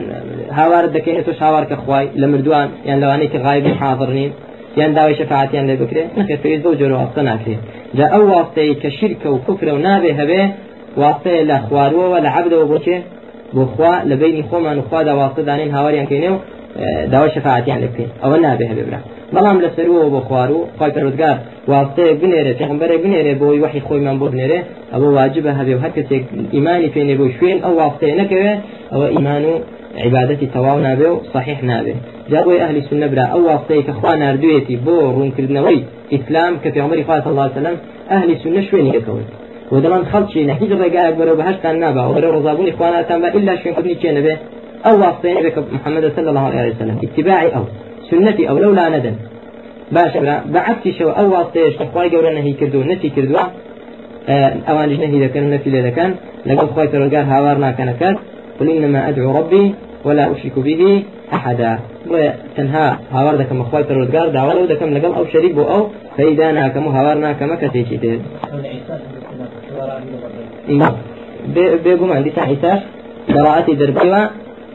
هاوارت 0.58 0.90
دەکەین 0.96 1.16
تۆش 1.26 1.38
هاوارکە 1.46 1.76
خوای 1.82 2.06
لە 2.20 2.26
مردووان 2.32 2.68
یان 2.88 2.98
لەوانەیە 3.02 3.28
کە 3.32 3.38
غایب 3.46 3.66
حاضرنین 3.82 4.32
یان 4.80 4.92
داوای 4.96 5.14
شفاعتیان 5.20 5.64
لێ 5.70 5.76
بکرێ 5.82 6.02
نەکە 6.18 6.34
پێویست 6.42 6.64
بەو 6.64 6.74
جۆرە 6.80 6.96
واستە 7.00 7.22
ناکرێت 7.30 7.60
جا 7.96 8.06
ئەو 8.14 8.22
واستەی 8.32 8.74
کە 8.82 8.88
شیرکە 8.98 9.28
و 9.34 9.38
کوفرە 9.46 9.72
و 9.76 9.80
نابێ 9.86 10.12
هەبێ 10.20 10.42
واستەیە 11.00 11.42
لە 11.50 11.56
خواروەوە 11.66 12.18
لە 12.24 12.30
عبدەوە 12.36 12.66
بۆچێ 12.72 12.98
بۆ 13.54 13.64
خوا 13.72 13.94
لە 14.10 14.14
بینی 14.20 14.44
خۆمان 14.48 14.76
و 14.78 14.82
خوادا 14.88 15.12
واستە 15.20 15.42
دانین 15.48 15.70
هاواریان 15.76 16.06
کەینێ 16.10 16.30
و 16.34 16.38
داوای 17.12 17.30
شفاعتیان 17.36 17.78
لێ 17.82 17.88
بکەین. 17.92 18.10
ئەوە 18.22 18.36
نابێ 18.44 18.64
هەبێ 18.70 18.84
برا. 18.88 19.00
بەڵام 19.37 19.59
لە 19.64 19.68
سەرەوە 19.77 20.05
بۆ 20.14 20.20
خوار 20.29 20.51
و 20.57 20.61
خی 20.79 20.90
پەرودگار 20.97 21.37
واستەیە 21.70 22.14
بنێرێ 22.20 22.53
پێغمبەرێ 22.61 22.97
بنێرێ 23.05 23.35
بۆی 23.40 23.59
وحی 23.64 23.81
خۆیمان 23.87 24.16
بۆ 24.20 24.27
بنێرێ 24.33 24.61
ئەوە 24.92 25.09
واجبە 25.16 25.53
هەبێ 25.59 25.73
و 25.77 25.83
هەر 25.85 25.92
کەسێک 25.97 26.23
ئیمانی 26.55 26.88
پێێنێ 26.94 27.14
بۆ 27.20 27.27
شوێن 27.37 27.59
ئەو 27.64 27.73
واستەیە 27.81 28.14
نەکەوێ 28.20 28.53
ئەوە 28.92 29.07
ئیمان 29.14 29.44
و 29.51 29.55
عیبادەتی 30.05 30.47
تەواو 30.55 30.79
نابێ 30.87 31.09
و 31.12 31.16
صحیح 31.35 31.59
نابێ 31.70 31.94
جاوی 32.33 32.59
ئەهلی 32.62 32.83
سنە 32.88 33.07
برا 33.12 33.25
ئەو 33.33 33.42
واستەیە 33.49 33.83
کە 33.87 33.92
خوا 33.99 34.12
نردوێتی 34.23 34.77
بۆ 34.87 34.97
ڕوونکردنەوەی 35.14 35.81
ئیسلام 36.14 36.55
کە 36.62 36.68
پێغمبەری 36.75 37.05
خوا 37.07 37.16
صلی 37.23 37.33
الله 37.35 37.49
وسلم 37.53 37.77
ئەهلی 38.11 38.37
سنە 38.42 38.61
شوێنی 38.68 38.92
دەکەون 38.97 39.25
ودەڵان 39.73 40.05
خەڵکی 40.11 40.40
نە 40.49 40.55
هیچ 40.61 40.70
ڕێگایەک 40.81 41.14
بەرەو 41.20 41.38
بەهشتان 41.40 41.77
نابا 41.83 42.03
و 42.07 42.14
بەرەو 42.16 42.35
ڕزابوونی 42.37 42.73
خواناتان 42.79 43.18
بە 43.23 43.29
إلا 43.38 43.53
شوێنکردنی 43.61 43.97
چێ 44.03 44.11
نەبێ 44.18 44.35
أو 44.87 45.01
واصلين 45.03 45.42
بك 45.42 45.59
محمد 45.73 46.12
صلى 46.16 46.29
الله 46.29 46.40
عليه 46.40 46.75
وسلم 46.75 46.99
اتباعي 47.03 47.49
أو. 47.57 47.64
سنتي 48.10 48.48
أو 48.48 48.58
لولا 48.58 48.88
ندم 48.88 49.16
باش 49.92 50.16
بعكس 50.46 50.88
شو 50.98 51.08
أو 51.10 51.32
واصلين 51.32 51.78
تخواي 51.78 52.16
قولنا 52.16 52.40
هي 52.40 52.52
كردو 52.52 52.82
نتي 52.82 53.08
كردو 53.10 53.36
أوان 54.68 54.88
جنهي 54.88 55.16
إذا 55.18 55.26
كان 55.26 55.50
نفي 55.50 55.80
إذا 55.80 55.90
كان. 55.90 56.14
لقد 56.46 56.70
خواي 56.70 56.86
ترقار 56.86 57.24
هاورنا 57.32 57.70
كان 57.72 58.16
قل 58.60 58.68
إنما 58.70 59.08
أدعو 59.08 59.38
ربي 59.38 59.74
ولا 60.04 60.32
أشرك 60.32 60.58
به 60.58 61.02
أحدا. 61.34 61.78
وتنها 62.10 62.98
هاور 63.12 63.34
دكم 63.36 63.60
أخوي 63.60 63.82
ترقار 63.82 64.28
دعوة 64.28 64.66
دكم 64.66 64.94
لقل 64.94 65.14
أو 65.14 65.24
شريك 65.32 65.56
أو 65.58 65.88
فإذا 66.16 66.50
أنا 66.50 66.68
كم 66.68 66.88
هاورنا 66.88 67.32
كما 67.32 67.54
كتيشي 67.54 67.96
تيز 67.96 68.20
بيقوم 71.84 72.12
عندي 72.12 72.30
تعيساش 72.30 72.80
براءتي 73.28 73.74
دربيوة 73.74 74.30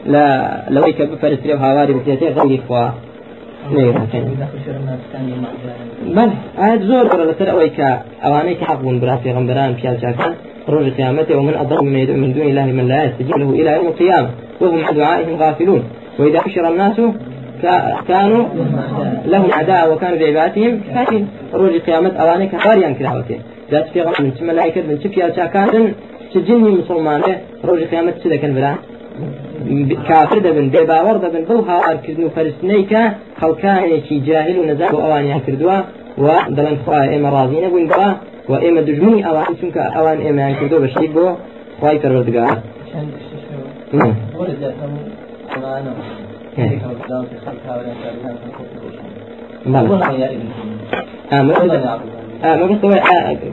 لا 0.06 0.24
لو 0.70 0.82
هيك 0.82 1.02
بفرسري 1.02 1.54
وهاواري 1.54 1.92
بكيتي 1.92 2.28
غير 2.28 2.60
إخوة 2.64 2.94
بل 6.16 6.30
عاد 6.58 6.82
زور 6.82 7.06
برا 7.08 7.32
لسر 7.32 7.50
أويك 7.50 7.80
أواني 8.24 8.54
كحق 8.54 8.80
من 8.84 9.00
براسي 9.00 9.32
غنبران 9.32 9.72
بشال 9.72 10.00
شاكان 10.02 10.34
روج 10.68 10.92
قيامته 10.92 11.36
ومن 11.36 11.54
أضل 11.54 11.84
من 11.84 11.96
يدعو 11.96 12.16
من 12.16 12.32
دون 12.32 12.42
الله 12.42 12.64
من 12.64 12.88
لا 12.88 13.04
يستجيب 13.04 13.36
له 13.38 13.50
إلى 13.50 13.70
يوم 13.76 13.86
القيامة 13.86 14.30
وهم 14.60 14.84
عن 14.84 14.94
دعائهم 14.94 15.36
غافلون. 15.42 15.82
وإذا 16.18 16.40
حشر 16.40 16.68
الناس 16.68 17.00
كانوا 18.08 18.44
لهم 19.26 19.52
عداء 19.52 19.92
وكانوا 19.92 20.18
بعبادتهم 20.18 20.80
كافرين. 20.94 21.28
روج 21.54 21.74
قيامة 21.80 22.10
أواني 22.10 22.46
كفاريان 22.46 22.94
كلاوته 22.94 23.38
ذات 23.70 23.88
في 23.88 24.00
غنم 24.02 24.32
من 24.40 24.46
ملائكة 24.46 24.82
من 24.82 25.00
شفيا 25.04 25.32
شاكان 25.36 25.92
تجني 26.34 26.70
مسلمان 26.70 27.22
روج 27.64 27.80
قيامة 27.82 28.14
سيدا 28.22 28.36
كان 28.36 28.76
كافر 30.08 30.38
دەبن 30.46 30.66
بێباوەڕ 30.74 31.16
دەبن 31.24 31.42
بەو 31.48 31.60
هاوارکردن 31.70 32.24
و 32.24 32.30
فەرستنەی 32.36 32.84
کە 32.90 33.02
خەڵکانێکی 33.40 34.16
جاهل 34.28 34.56
و 34.58 34.66
نەزار 34.70 34.90
بۆ 34.94 34.98
ئەوانیان 35.04 35.40
کردووە 35.46 35.76
و 36.22 36.26
دەڵێن 36.56 36.76
خخوای 36.80 37.08
ئێمە 37.12 37.28
ڕازی 37.34 37.60
نەبووین 37.64 37.88
بەوە 37.90 38.10
و 38.50 38.52
ئێمە 38.64 38.80
دژمنی 38.88 39.22
ئەوان 39.26 39.52
چونکە 39.60 39.82
ئەوان 39.96 40.18
ئێمەیان 40.26 40.54
کردو 40.60 40.76
بەشی 40.84 41.08
بۆ 41.14 41.26
خی 41.80 41.98
پەروەردگار. 42.02 42.56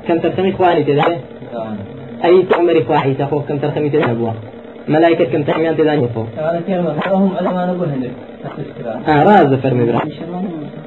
كم 0.08 0.17
ترسمي 0.23 0.49
اخواني 0.53 0.84
كذا 0.84 1.06
اي 2.25 2.45
عمري 2.58 2.84
خواحي 2.84 3.13
تاخذ 3.13 3.41
كم 3.47 3.58
كذا 3.58 4.12
ابوه 4.12 4.34
ملائكة 4.88 5.26
كم 5.26 5.43
تحميان 5.43 5.78
تداني 5.78 6.08
فوق؟ 6.08 6.28
هم 7.08 7.32
على 7.38 7.71
نقول 7.71 7.88
هندك 7.89 8.12
آه 9.08 9.23
راز 9.23 9.54
فرمي 9.54 9.86
برا. 9.86 10.02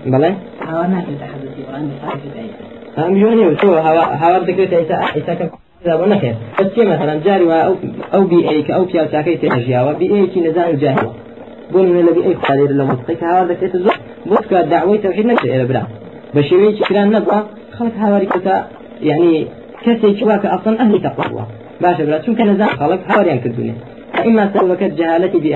بلى؟ 0.07 0.35
حوانا 0.61 1.01
كنت 1.01 1.23
حدث 1.23 1.59
القرآن 1.59 1.91
بصحيح 1.91 3.09
هم 3.09 3.17
يوني 3.17 3.47
وشو 3.47 3.75
هوا 3.75 4.05
هوا 4.15 4.39
ذكرت 4.39 4.75
عيسى 4.75 4.93
عيسى 4.93 5.35
كم؟ 5.35 5.49
إذا 5.87 5.97
بقولنا 5.97 6.19
خير 6.19 6.35
بس 6.61 6.67
كي 6.67 6.85
مثلا 6.85 7.21
جاري 7.25 7.53
أو 7.53 7.75
أو 8.15 8.25
بي 8.25 8.49
أي 8.49 8.75
أو 8.75 8.85
بي 8.85 9.05
أشاكي 9.05 9.37
تأجيا 9.37 9.83
وبي 9.83 10.15
أي 10.15 10.27
كي 10.27 10.41
نزاع 10.41 10.69
الجاهل. 10.69 11.11
بقول 11.71 11.87
من 11.87 12.01
الذي 12.01 12.25
أي 12.25 12.35
قادر 12.35 12.71
لو 12.73 12.87
مستقيك 12.87 13.25
هوا 13.25 13.45
ذكرت 13.45 13.75
الزوج 13.75 13.93
بس 14.27 14.47
كدعوة 14.51 14.97
توحيد 14.97 15.27
نفسه 15.27 15.57
إلى 15.57 15.65
برا. 15.65 15.87
بشوي 16.35 16.73
كلام 16.89 17.17
نبغى. 17.17 17.47
خلق 17.79 17.93
هوا 17.99 18.21
يعني 19.03 19.47
كسي 19.85 20.21
شواك 20.21 20.47
أصلا 20.47 20.81
أهل 20.81 21.03
تقوى. 21.03 21.47
باشە 21.83 22.03
برا 22.07 22.19
چونکە 22.25 22.43
نەزان 22.51 22.71
خەڵک 22.79 23.01
هاوریان 23.11 23.39
کردوونێ 23.45 23.75
ئیما 24.27 24.45
سەبەکەت 24.55 24.93
جهالەتی 24.99 25.41
بێ 25.45 25.53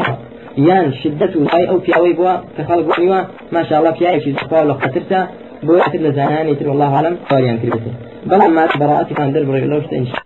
یان 0.69 0.87
شدت 1.01 1.33
و 1.37 1.41
ئای 1.53 1.65
ئەو 1.71 1.79
پیاوەی 1.85 2.15
بووە 2.19 2.35
کە 2.57 2.63
خەڵک 2.69 2.87
بوویوە 2.89 3.21
ماشاءالله 3.55 3.93
پیاوێکی 3.99 4.33
خوا 4.49 4.61
لە 4.69 4.75
قەترسە 4.83 5.21
بۆ 5.67 5.75
تر 5.93 6.01
لە 6.07 6.11
زانانی 6.19 6.55
تر 6.59 6.67
والله 6.69 6.91
عالم 6.97 7.15
هاوریان 7.31 7.59
کردێت 7.63 7.85
بەڵام 8.31 8.53
ما 8.57 8.65
بەڕاعەتی 8.81 9.15
خان 9.17 9.31
دەربڕێ 9.35 9.67
لەو 9.73 9.81
شتە 9.87 10.24